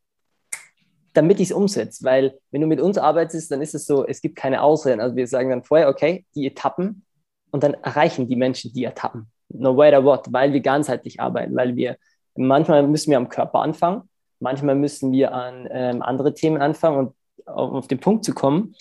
damit 1.13 1.39
ich 1.39 1.49
es 1.49 1.55
umsetze. 1.55 2.03
Weil 2.03 2.39
wenn 2.51 2.61
du 2.61 2.67
mit 2.67 2.81
uns 2.81 2.97
arbeitest, 2.97 3.51
dann 3.51 3.61
ist 3.61 3.75
es 3.75 3.85
so, 3.85 4.05
es 4.05 4.21
gibt 4.21 4.35
keine 4.35 4.61
Ausreden. 4.61 5.01
Also 5.01 5.15
wir 5.15 5.27
sagen 5.27 5.49
dann 5.49 5.63
vorher, 5.63 5.89
okay, 5.89 6.25
die 6.35 6.47
Etappen 6.47 7.05
und 7.51 7.63
dann 7.63 7.73
erreichen 7.75 8.27
die 8.27 8.35
Menschen 8.35 8.73
die 8.73 8.85
Etappen 8.85 9.29
no 9.53 9.73
matter 9.73 10.03
what, 10.03 10.27
weil 10.31 10.53
wir 10.53 10.61
ganzheitlich 10.61 11.19
arbeiten, 11.19 11.55
weil 11.55 11.75
wir 11.75 11.97
manchmal 12.35 12.87
müssen 12.87 13.11
wir 13.11 13.17
am 13.17 13.29
Körper 13.29 13.59
anfangen, 13.59 14.09
manchmal 14.39 14.75
müssen 14.75 15.11
wir 15.11 15.33
an 15.33 15.67
ähm, 15.71 16.01
andere 16.01 16.33
Themen 16.33 16.61
anfangen 16.61 16.97
und 16.97 17.15
auf, 17.47 17.71
auf 17.71 17.87
den 17.87 17.99
Punkt 17.99 18.25
zu 18.25 18.33
kommen, 18.33 18.75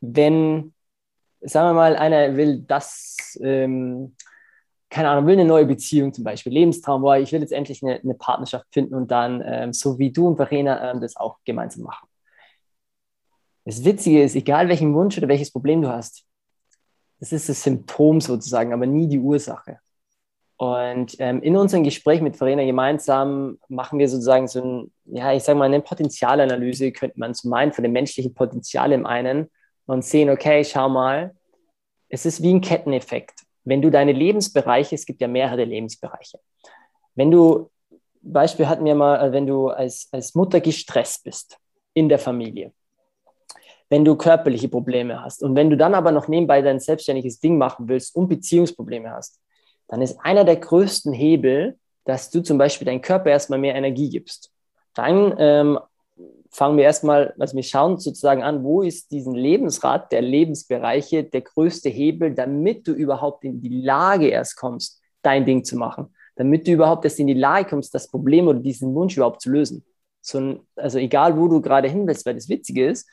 wenn, 0.00 0.74
sagen 1.40 1.68
wir 1.68 1.74
mal, 1.74 1.96
einer 1.96 2.36
will 2.36 2.60
das, 2.60 3.38
ähm, 3.42 4.14
keine 4.90 5.10
Ahnung, 5.10 5.26
will 5.26 5.34
eine 5.34 5.44
neue 5.44 5.66
Beziehung 5.66 6.12
zum 6.12 6.24
Beispiel, 6.24 6.52
Lebenstraum, 6.52 7.02
boah, 7.02 7.16
ich 7.16 7.32
will 7.32 7.40
jetzt 7.40 7.52
endlich 7.52 7.82
eine, 7.82 8.00
eine 8.00 8.14
Partnerschaft 8.14 8.66
finden 8.72 8.94
und 8.94 9.10
dann, 9.10 9.42
ähm, 9.44 9.72
so 9.72 9.98
wie 9.98 10.10
du 10.10 10.28
und 10.28 10.36
Verena, 10.36 10.90
ähm, 10.90 11.00
das 11.00 11.16
auch 11.16 11.38
gemeinsam 11.44 11.84
machen. 11.84 12.08
Das 13.64 13.84
Witzige 13.84 14.22
ist, 14.22 14.34
egal 14.34 14.68
welchen 14.68 14.94
Wunsch 14.94 15.18
oder 15.18 15.28
welches 15.28 15.50
Problem 15.50 15.82
du 15.82 15.88
hast, 15.88 16.24
das 17.20 17.32
ist 17.32 17.48
das 17.48 17.62
Symptom 17.62 18.20
sozusagen, 18.20 18.72
aber 18.72 18.86
nie 18.86 19.08
die 19.08 19.18
Ursache. 19.18 19.80
Und 20.58 21.14
ähm, 21.20 21.40
in 21.40 21.56
unserem 21.56 21.84
Gespräch 21.84 22.20
mit 22.20 22.36
Verena 22.36 22.64
gemeinsam 22.64 23.58
machen 23.68 24.00
wir 24.00 24.08
sozusagen 24.08 24.48
so 24.48 24.60
ein, 24.60 24.92
ja, 25.04 25.32
ich 25.32 25.44
sage 25.44 25.56
mal, 25.56 25.66
eine 25.66 25.80
Potenzialanalyse, 25.80 26.90
könnte 26.90 27.18
man 27.20 27.32
so 27.32 27.48
meinen, 27.48 27.72
von 27.72 27.84
dem 27.84 27.92
menschlichen 27.92 28.34
Potenzial 28.34 28.90
im 28.90 29.06
einen 29.06 29.50
und 29.86 30.04
sehen, 30.04 30.28
okay, 30.30 30.64
schau 30.64 30.88
mal, 30.88 31.32
es 32.08 32.26
ist 32.26 32.42
wie 32.42 32.52
ein 32.52 32.60
Ketteneffekt. 32.60 33.44
Wenn 33.62 33.82
du 33.82 33.90
deine 33.90 34.10
Lebensbereiche, 34.10 34.96
es 34.96 35.06
gibt 35.06 35.20
ja 35.20 35.28
mehrere 35.28 35.62
Lebensbereiche, 35.62 36.40
wenn 37.14 37.30
du, 37.30 37.70
Beispiel 38.20 38.68
hatten 38.68 38.84
wir 38.84 38.96
mal, 38.96 39.30
wenn 39.32 39.46
du 39.46 39.68
als, 39.68 40.08
als 40.10 40.34
Mutter 40.34 40.60
gestresst 40.60 41.22
bist 41.22 41.56
in 41.94 42.08
der 42.08 42.18
Familie, 42.18 42.72
wenn 43.90 44.04
du 44.04 44.16
körperliche 44.16 44.68
Probleme 44.68 45.22
hast. 45.22 45.44
Und 45.44 45.54
wenn 45.54 45.70
du 45.70 45.76
dann 45.76 45.94
aber 45.94 46.10
noch 46.10 46.26
nebenbei 46.26 46.62
dein 46.62 46.80
selbstständiges 46.80 47.38
Ding 47.38 47.58
machen 47.58 47.88
willst 47.88 48.16
und 48.16 48.28
Beziehungsprobleme 48.28 49.12
hast, 49.12 49.40
dann 49.88 50.02
ist 50.02 50.18
einer 50.20 50.44
der 50.44 50.56
größten 50.56 51.12
Hebel, 51.12 51.78
dass 52.04 52.30
du 52.30 52.42
zum 52.42 52.58
Beispiel 52.58 52.86
deinem 52.86 53.02
Körper 53.02 53.30
erstmal 53.30 53.58
mehr 53.58 53.74
Energie 53.74 54.08
gibst. 54.08 54.50
Dann 54.94 55.34
ähm, 55.38 55.78
fangen 56.50 56.76
wir 56.76 56.84
erstmal, 56.84 57.34
also 57.38 57.54
wir 57.54 57.62
schauen 57.62 57.98
sozusagen 57.98 58.42
an, 58.42 58.64
wo 58.64 58.82
ist 58.82 59.10
diesen 59.10 59.34
Lebensrat 59.34 60.10
der 60.12 60.22
Lebensbereiche 60.22 61.24
der 61.24 61.42
größte 61.42 61.88
Hebel, 61.88 62.34
damit 62.34 62.86
du 62.86 62.92
überhaupt 62.92 63.44
in 63.44 63.60
die 63.60 63.82
Lage 63.82 64.28
erst 64.28 64.56
kommst, 64.56 65.00
dein 65.22 65.44
Ding 65.44 65.64
zu 65.64 65.76
machen. 65.76 66.14
Damit 66.36 66.66
du 66.66 66.72
überhaupt 66.72 67.04
erst 67.04 67.18
in 67.20 67.26
die 67.26 67.34
Lage 67.34 67.68
kommst, 67.68 67.94
das 67.94 68.08
Problem 68.08 68.48
oder 68.48 68.60
diesen 68.60 68.94
Wunsch 68.94 69.16
überhaupt 69.16 69.42
zu 69.42 69.50
lösen. 69.50 69.84
So, 70.20 70.64
also 70.76 70.98
egal, 70.98 71.38
wo 71.38 71.48
du 71.48 71.60
gerade 71.60 71.88
hin 71.88 72.06
willst, 72.06 72.24
weil 72.26 72.34
das 72.34 72.48
Witzige 72.48 72.88
ist, 72.88 73.08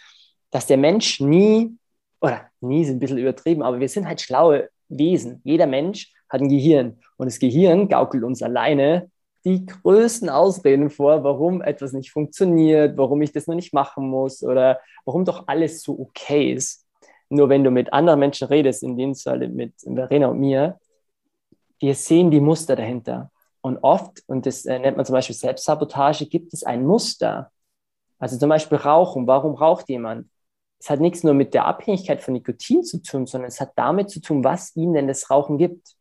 dass 0.52 0.68
der 0.68 0.78
Mensch 0.78 1.20
nie, 1.20 1.76
oder 2.22 2.50
nie 2.62 2.84
ist 2.84 2.90
ein 2.90 3.00
bisschen 3.00 3.18
übertrieben, 3.18 3.62
aber 3.62 3.80
wir 3.80 3.90
sind 3.90 4.08
halt 4.08 4.22
schlaue 4.22 4.70
Wesen. 4.88 5.42
Jeder 5.44 5.68
Mensch 5.68 6.15
hat 6.30 6.42
ein 6.42 6.50
Gehirn 6.50 7.00
und 7.18 7.28
das 7.28 7.40
Gehirn 7.40 7.88
gaukelt 7.88 8.24
uns 8.24 8.42
alleine 8.42 9.10
die 9.46 9.66
größten 9.66 10.30
Ausreden 10.30 10.90
vor, 10.90 11.24
warum 11.24 11.62
etwas 11.62 11.94
nicht 11.94 12.12
funktioniert, 12.12 12.98
warum 12.98 13.22
ich 13.22 13.32
das 13.32 13.46
noch 13.46 13.56
nicht 13.56 13.74
machen 13.74 14.10
muss 14.10 14.42
oder 14.44 14.80
warum 15.06 15.24
doch 15.24 15.48
alles 15.48 15.84
so 15.84 16.00
okay 16.00 16.52
ist. 16.52 16.86
Nur 17.30 17.50
wenn 17.50 17.64
du 17.64 17.70
mit 17.70 17.94
anderen 17.94 18.20
Menschen 18.20 18.48
redest, 18.48 18.82
in 18.82 18.98
dem 18.98 19.14
Fall 19.14 19.48
mit 19.50 19.74
Verena 19.82 20.28
und 20.28 20.40
mir, 20.40 20.80
wir 21.80 21.94
sehen 21.94 22.32
die 22.32 22.40
Muster 22.40 22.76
dahinter. 22.76 23.32
Und 23.62 23.78
oft, 23.84 24.24
und 24.28 24.46
das 24.46 24.66
äh, 24.66 24.80
nennt 24.80 24.98
man 24.98 25.06
zum 25.06 25.14
Beispiel 25.14 25.36
Selbstsabotage, 25.36 26.28
gibt 26.28 26.54
es 26.54 26.64
ein 26.64 26.86
Muster. 26.86 27.52
Also 28.18 28.38
zum 28.38 28.50
Beispiel 28.50 28.78
Rauchen. 28.78 29.28
Warum 29.28 29.56
raucht 29.56 29.90
jemand? 29.90 30.28
es 30.80 30.90
hat 30.90 31.00
nichts 31.00 31.24
nur 31.24 31.34
mit 31.34 31.54
der 31.54 31.66
Abhängigkeit 31.66 32.22
von 32.22 32.34
Nikotin 32.34 32.84
zu 32.84 33.02
tun, 33.02 33.26
sondern 33.26 33.48
es 33.48 33.60
hat 33.60 33.72
damit 33.76 34.12
zu 34.12 34.20
tun, 34.22 34.44
was 34.44 34.76
ihnen 34.76 34.94
denn 34.94 35.08
das 35.08 35.30
Rauchen 35.32 35.58
gibt. 35.58 35.96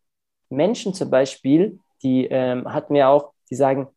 Menschen 0.48 0.94
zum 0.94 1.10
Beispiel, 1.10 1.78
die 2.02 2.26
ähm, 2.26 2.72
hatten 2.72 2.94
ja 2.94 3.08
auch, 3.08 3.32
die 3.50 3.56
sagen, 3.56 3.88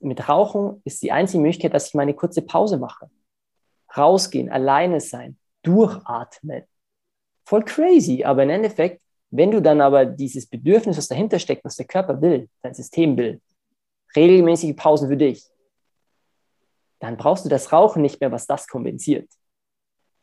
mit 0.00 0.28
Rauchen 0.28 0.80
ist 0.84 1.02
die 1.02 1.12
einzige 1.12 1.42
Möglichkeit, 1.42 1.74
dass 1.74 1.88
ich 1.88 1.94
mal 1.94 2.02
eine 2.02 2.14
kurze 2.14 2.42
Pause 2.42 2.78
mache. 2.78 3.10
Rausgehen, 3.96 4.50
alleine 4.50 5.00
sein, 5.00 5.38
durchatmen. 5.62 6.64
Voll 7.44 7.64
crazy, 7.64 8.24
aber 8.24 8.42
im 8.42 8.50
Endeffekt, 8.50 9.02
wenn 9.30 9.50
du 9.50 9.62
dann 9.62 9.80
aber 9.80 10.04
dieses 10.04 10.46
Bedürfnis, 10.46 10.96
was 10.96 11.08
dahinter 11.08 11.38
steckt, 11.38 11.64
was 11.64 11.76
der 11.76 11.86
Körper 11.86 12.20
will, 12.20 12.48
dein 12.62 12.74
System 12.74 13.16
will, 13.16 13.40
regelmäßige 14.14 14.76
Pausen 14.76 15.08
für 15.08 15.16
dich, 15.16 15.44
dann 17.00 17.16
brauchst 17.16 17.44
du 17.44 17.48
das 17.48 17.72
Rauchen 17.72 18.02
nicht 18.02 18.20
mehr, 18.20 18.30
was 18.30 18.46
das 18.46 18.66
kompensiert. 18.66 19.28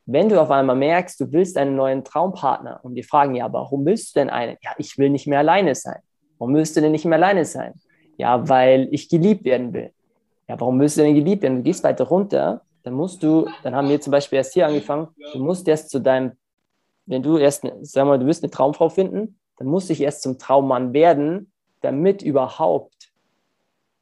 Wenn 0.10 0.30
du 0.30 0.42
auf 0.42 0.50
einmal 0.50 0.78
merkst, 0.78 1.20
du 1.20 1.32
willst 1.34 1.58
einen 1.58 1.76
neuen 1.76 2.06
Traumpartner 2.06 2.80
und 2.82 2.96
die 2.96 3.04
fragen, 3.04 3.36
ja, 3.36 3.52
warum 3.52 3.86
willst 3.86 4.16
du 4.16 4.22
denn 4.22 4.30
einen? 4.30 4.56
Ja, 4.62 4.72
ich 4.78 4.98
will 4.98 5.10
nicht 5.10 5.28
mehr 5.28 5.40
alleine 5.40 5.76
sein. 5.76 6.00
Warum 6.38 6.56
willst 6.56 6.78
du 6.78 6.82
denn 6.82 6.94
nicht 6.94 7.04
mehr 7.04 7.18
alleine 7.18 7.44
sein? 7.44 7.74
Ja, 8.18 8.48
weil 8.48 8.88
ich 8.92 9.10
geliebt 9.10 9.44
werden 9.44 9.74
will. 9.74 9.92
Ja, 10.48 10.58
warum 10.60 10.80
willst 10.80 10.98
du 10.98 11.02
denn 11.02 11.14
geliebt 11.14 11.44
werden? 11.44 11.58
Du 11.58 11.64
gehst 11.64 11.84
weiter 11.84 12.06
runter, 12.06 12.62
dann 12.84 12.94
musst 12.94 13.22
du, 13.22 13.50
dann 13.64 13.76
haben 13.76 13.90
wir 13.90 14.00
zum 14.00 14.12
Beispiel 14.12 14.38
erst 14.38 14.54
hier 14.54 14.66
angefangen, 14.66 15.10
du 15.34 15.40
musst 15.40 15.68
erst 15.68 15.90
zu 15.90 16.00
deinem, 16.00 16.38
wenn 17.06 17.22
du 17.22 17.38
erst, 17.38 17.64
sagen 17.64 17.82
wir 17.82 18.06
mal, 18.06 18.20
du 18.20 18.26
willst 18.26 18.44
eine 18.44 18.50
Traumfrau 18.50 18.88
finden, 18.88 19.38
dann 19.58 19.68
musst 19.68 19.90
du 19.90 19.94
dich 19.94 20.02
erst 20.02 20.22
zum 20.22 20.40
Traummann 20.40 20.94
werden, 20.94 21.52
damit 21.82 22.22
überhaupt 22.22 23.12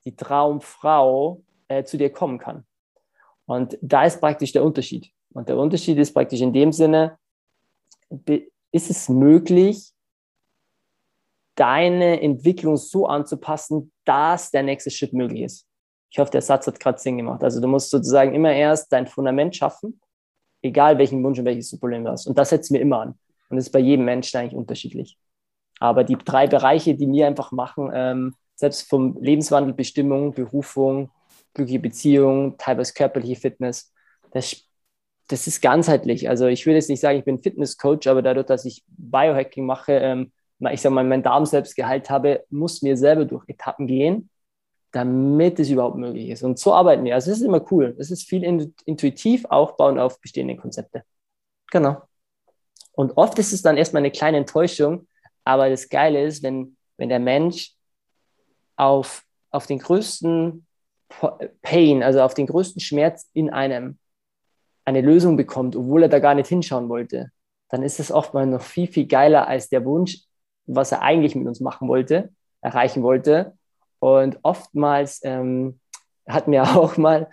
die 0.06 0.16
Traumfrau 0.16 1.42
äh, 1.68 1.84
zu 1.84 1.98
dir 1.98 2.12
kommen 2.12 2.38
kann. 2.38 2.64
Und 3.48 3.76
da 3.82 4.04
ist 4.06 4.22
praktisch 4.22 4.52
der 4.52 4.64
Unterschied. 4.64 5.15
Und 5.36 5.50
der 5.50 5.58
Unterschied 5.58 5.98
ist 5.98 6.14
praktisch 6.14 6.40
in 6.40 6.54
dem 6.54 6.72
Sinne, 6.72 7.18
ist 8.72 8.90
es 8.90 9.10
möglich, 9.10 9.92
deine 11.56 12.22
Entwicklung 12.22 12.78
so 12.78 13.06
anzupassen, 13.06 13.92
dass 14.06 14.52
der 14.52 14.64
nächste 14.64 14.92
Schritt 14.92 15.12
möglich 15.12 15.42
ist. 15.42 15.68
Ich 16.10 16.20
hoffe, 16.20 16.32
der 16.32 16.42
Satz 16.42 16.68
hat 16.68 16.80
gerade 16.80 17.00
Sinn 17.00 17.18
gemacht. 17.18 17.44
Also 17.44 17.60
du 17.60 17.68
musst 17.68 17.90
sozusagen 17.90 18.34
immer 18.34 18.54
erst 18.54 18.94
dein 18.94 19.08
Fundament 19.08 19.54
schaffen, 19.54 20.00
egal 20.62 20.98
welchen 20.98 21.22
Wunsch 21.22 21.38
und 21.38 21.46
welches 21.46 21.78
Problem 21.78 22.06
du 22.06 22.12
hast. 22.12 22.28
Und 22.28 22.38
das 22.38 22.50
setzen 22.50 22.74
wir 22.74 22.82
immer 22.82 23.02
an. 23.02 23.20
Und 23.50 23.58
das 23.58 23.66
ist 23.66 23.72
bei 23.74 23.80
jedem 23.80 24.06
Menschen 24.06 24.38
eigentlich 24.38 24.56
unterschiedlich. 24.56 25.18
Aber 25.82 26.06
die 26.06 26.16
drei 26.16 26.48
Bereiche, 26.48 26.96
die 26.96 27.12
wir 27.12 27.28
einfach 27.28 27.52
machen, 27.52 27.92
ähm, 27.94 28.36
selbst 28.56 28.88
vom 28.88 29.18
Lebenswandel, 29.20 29.74
Bestimmung, 29.74 30.34
Berufung, 30.34 31.12
glückliche 31.54 31.80
Beziehung, 31.80 32.58
teilweise 32.58 32.94
körperliche 32.94 33.36
Fitness, 33.36 33.94
das 34.32 34.66
das 35.28 35.48
ist 35.48 35.62
ganzheitlich. 35.62 36.30
Also 36.30 36.48
ich 36.48 36.66
würde 36.66 36.78
jetzt 36.78 36.90
nicht 36.90 37.00
sagen, 37.00 37.18
ich 37.18 37.26
bin 37.26 37.42
Fitnesscoach, 37.42 38.08
aber 38.08 38.22
dadurch, 38.22 38.46
dass 38.46 38.66
ich 38.66 38.84
Biohacking 38.88 39.66
mache, 39.66 39.94
ähm, 39.94 40.32
ich 40.72 40.82
sage 40.82 40.94
mal, 40.94 41.04
mein 41.04 41.24
Darm 41.24 41.46
selbst 41.46 41.76
geheilt 41.76 42.10
habe, 42.10 42.44
muss 42.50 42.82
mir 42.82 42.96
selber 42.96 43.26
durch 43.26 43.44
Etappen 43.48 43.88
gehen, 43.88 44.30
damit 44.92 45.60
es 45.60 45.70
überhaupt 45.70 45.98
möglich 45.98 46.30
ist. 46.30 46.44
Und 46.44 46.60
so 46.60 46.74
arbeiten 46.74 47.04
wir. 47.04 47.16
Also 47.16 47.32
das 47.32 47.40
ist 47.40 47.46
immer 47.46 47.66
cool. 47.72 47.96
Das 47.98 48.12
ist 48.12 48.28
viel 48.28 48.44
intuitiv 48.86 49.46
aufbauen 49.46 50.00
auf 50.00 50.22
bestehende 50.22 50.56
Konzepte. 50.56 51.04
Genau. 51.72 52.02
Und 52.94 53.18
oft 53.18 53.38
ist 53.40 53.52
es 53.52 53.62
dann 53.62 53.78
erstmal 53.78 54.02
eine 54.02 54.12
kleine 54.12 54.38
Enttäuschung, 54.38 55.08
aber 55.44 55.70
das 55.70 55.90
Geile 55.90 56.24
ist, 56.24 56.44
wenn, 56.44 56.78
wenn 56.98 57.10
der 57.10 57.20
Mensch 57.20 57.74
auf, 58.78 59.24
auf 59.52 59.68
den 59.68 59.80
größten 59.80 60.66
Pain, 61.62 62.04
also 62.04 62.22
auf 62.22 62.34
den 62.34 62.48
größten 62.48 62.80
Schmerz 62.80 63.30
in 63.34 63.50
einem 63.50 64.00
eine 64.86 65.02
Lösung 65.02 65.36
bekommt, 65.36 65.76
obwohl 65.76 66.04
er 66.04 66.10
da 66.10 66.20
gar 66.20 66.36
nicht 66.36 66.48
hinschauen 66.48 66.90
wollte, 66.90 67.32
dann 67.70 67.84
ist 67.84 68.00
es 68.00 68.12
oftmals 68.12 68.48
noch 68.48 68.62
viel, 68.62 68.88
viel 68.88 69.08
geiler 69.08 69.48
als 69.48 69.70
der 69.70 69.84
Wunsch, 69.84 70.20
was 70.68 70.92
er 70.92 71.02
eigentlich 71.02 71.36
mit 71.36 71.48
uns 71.48 71.60
machen 71.60 71.88
wollte, 71.88 72.32
erreichen 72.62 73.04
wollte. 73.04 73.54
Und 74.00 74.40
oftmals 74.44 75.22
ähm, 75.24 75.80
hatten 76.28 76.52
wir 76.52 76.64
auch 76.78 76.98
mal 76.98 77.30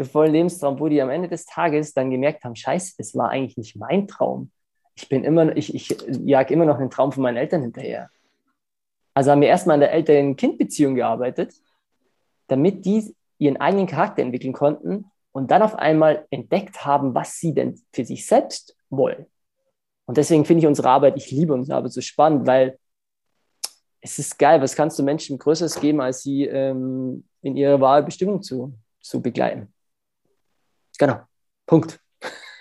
vollen 0.00 0.32
Lebenstraum, 0.32 0.78
wo 0.78 0.88
die 0.88 1.02
am 1.02 1.10
Ende 1.10 1.28
des 1.28 1.44
Tages 1.44 1.92
dann 1.92 2.10
gemerkt 2.10 2.44
haben, 2.44 2.54
scheiße, 2.54 2.94
das 2.98 3.16
war 3.16 3.30
eigentlich 3.30 3.56
nicht 3.56 3.76
mein 3.76 4.06
Traum. 4.06 4.52
Ich 4.94 5.08
bin 5.08 5.24
immer, 5.24 5.56
ich, 5.56 5.74
ich 5.74 5.96
jag 6.24 6.50
immer 6.50 6.64
noch 6.64 6.78
den 6.78 6.90
Traum 6.90 7.10
von 7.10 7.22
meinen 7.22 7.36
Eltern 7.36 7.62
hinterher. 7.62 8.10
Also 9.14 9.32
haben 9.32 9.40
wir 9.40 9.48
erstmal 9.48 9.74
an 9.74 9.80
der 9.80 9.92
Eltern-Kind-Beziehung 9.92 10.94
gearbeitet, 10.94 11.52
damit 12.46 12.84
die 12.84 13.12
ihren 13.38 13.56
eigenen 13.56 13.88
Charakter 13.88 14.22
entwickeln 14.22 14.52
konnten 14.52 15.10
und 15.32 15.50
dann 15.50 15.62
auf 15.62 15.74
einmal 15.74 16.26
entdeckt 16.30 16.84
haben, 16.84 17.14
was 17.14 17.38
sie 17.38 17.54
denn 17.54 17.80
für 17.92 18.04
sich 18.04 18.26
selbst 18.26 18.76
wollen. 18.90 19.26
Und 20.06 20.16
deswegen 20.16 20.44
finde 20.44 20.60
ich 20.60 20.66
unsere 20.66 20.88
Arbeit, 20.88 21.16
ich 21.16 21.30
liebe 21.30 21.52
unsere 21.52 21.76
Arbeit 21.76 21.92
so 21.92 22.00
spannend, 22.00 22.46
weil 22.46 22.78
es 24.00 24.18
ist 24.18 24.38
geil, 24.38 24.60
was 24.62 24.74
kannst 24.74 24.98
du 24.98 25.02
Menschen 25.02 25.38
Größeres 25.38 25.80
geben, 25.80 26.00
als 26.00 26.22
sie 26.22 26.44
ähm, 26.44 27.28
in 27.42 27.56
ihrer 27.56 27.80
wahre 27.80 28.02
Bestimmung 28.02 28.42
zu, 28.42 28.72
zu 29.00 29.20
begleiten. 29.20 29.72
Genau. 30.98 31.20
Punkt. 31.66 32.00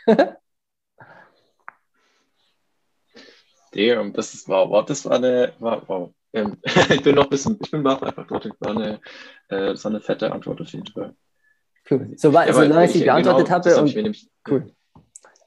Damn, 3.72 4.14
das 4.14 4.34
ist 4.34 4.48
wow, 4.50 4.70
wow, 4.70 4.84
das 4.86 5.06
war 5.06 5.14
eine, 5.14 5.54
wow, 5.60 5.84
wow. 5.88 6.14
Ähm, 6.34 6.58
ich 6.90 7.02
bin 7.04 7.16
noch 7.16 7.26
ein 7.26 7.30
bisschen, 7.30 7.58
ich 7.62 7.72
bin 7.72 7.84
baff 7.84 8.02
einfach, 8.04 8.28
das 8.28 8.52
war 8.60 8.72
eine, 8.72 9.00
äh, 9.50 9.74
war 9.76 9.92
eine 9.92 10.02
fette 10.02 10.32
Antwort 10.32 10.62
auf 10.62 10.68
jeden 10.70 10.88
Fall. 10.88 11.16
Cool. 11.90 12.14
So, 12.16 12.32
ja, 12.32 12.54
solange 12.54 12.86
ich 12.86 12.92
sie 12.92 13.04
beantwortet 13.04 13.48
genau, 13.48 13.58
habe 13.58 13.82
und, 13.82 13.96
nämlich, 13.96 14.30
cool. 14.50 14.72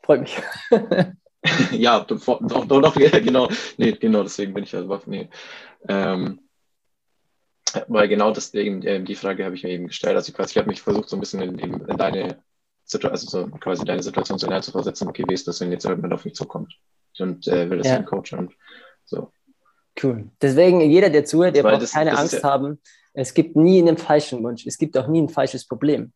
Freut 0.02 0.20
mich. 0.22 0.38
ja, 1.72 2.00
doch, 2.00 2.40
doch, 2.40 2.66
doch, 2.66 2.94
genau, 3.24 3.48
nee, 3.76 3.92
genau, 3.92 4.22
deswegen 4.22 4.52
bin 4.52 4.64
ich 4.64 4.74
also 4.74 4.88
baff, 4.88 5.06
nee. 5.06 5.28
Ähm, 5.88 6.40
weil 7.86 8.08
genau 8.08 8.32
deswegen, 8.32 8.82
äh, 8.82 9.02
die 9.02 9.14
Frage 9.14 9.44
habe 9.44 9.54
ich 9.54 9.62
mir 9.62 9.70
eben 9.70 9.86
gestellt. 9.86 10.16
Also 10.16 10.32
quasi, 10.32 10.52
ich 10.52 10.58
habe 10.58 10.68
mich 10.68 10.82
versucht, 10.82 11.08
so 11.08 11.16
ein 11.16 11.20
bisschen 11.20 11.40
in, 11.40 11.58
in 11.58 11.96
deine 11.96 12.42
Situation, 12.84 13.12
also 13.12 13.50
so 13.52 13.58
quasi 13.58 13.84
deine 13.84 14.02
Situation 14.02 14.38
so 14.38 14.48
zu 14.60 14.72
versetzen, 14.72 15.08
okay, 15.08 15.24
wie 15.28 15.34
ist 15.34 15.46
das, 15.46 15.60
wenn 15.60 15.70
jetzt 15.70 15.84
jemand 15.84 16.12
auf 16.12 16.24
mich 16.24 16.34
zukommt 16.34 16.74
und 17.18 17.46
äh, 17.46 17.70
will 17.70 17.78
das 17.78 17.86
ja. 17.86 17.96
dann 17.96 18.06
coachen 18.06 18.38
und 18.38 18.52
so. 19.04 19.30
Cool. 20.02 20.30
Deswegen, 20.42 20.80
jeder, 20.80 21.10
der 21.10 21.24
zuhört, 21.24 21.56
der 21.56 21.62
braucht 21.62 21.82
das, 21.82 21.92
keine 21.92 22.10
das 22.10 22.20
Angst 22.20 22.34
ja 22.34 22.42
haben. 22.42 22.80
Es 23.12 23.34
gibt 23.34 23.56
nie 23.56 23.80
einen 23.80 23.96
falschen 23.96 24.42
Wunsch. 24.42 24.66
Es 24.66 24.78
gibt 24.78 24.96
auch 24.96 25.06
nie 25.06 25.22
ein 25.22 25.28
falsches 25.28 25.66
Problem. 25.66 26.12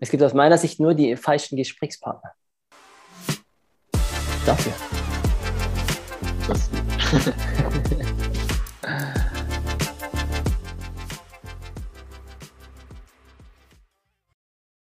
Es 0.00 0.10
gibt 0.10 0.22
aus 0.22 0.34
meiner 0.34 0.58
Sicht 0.58 0.78
nur 0.78 0.94
die 0.94 1.16
falschen 1.16 1.56
Gesprächspartner. 1.56 2.32
Dafür. 4.46 4.72
Das. 6.46 6.70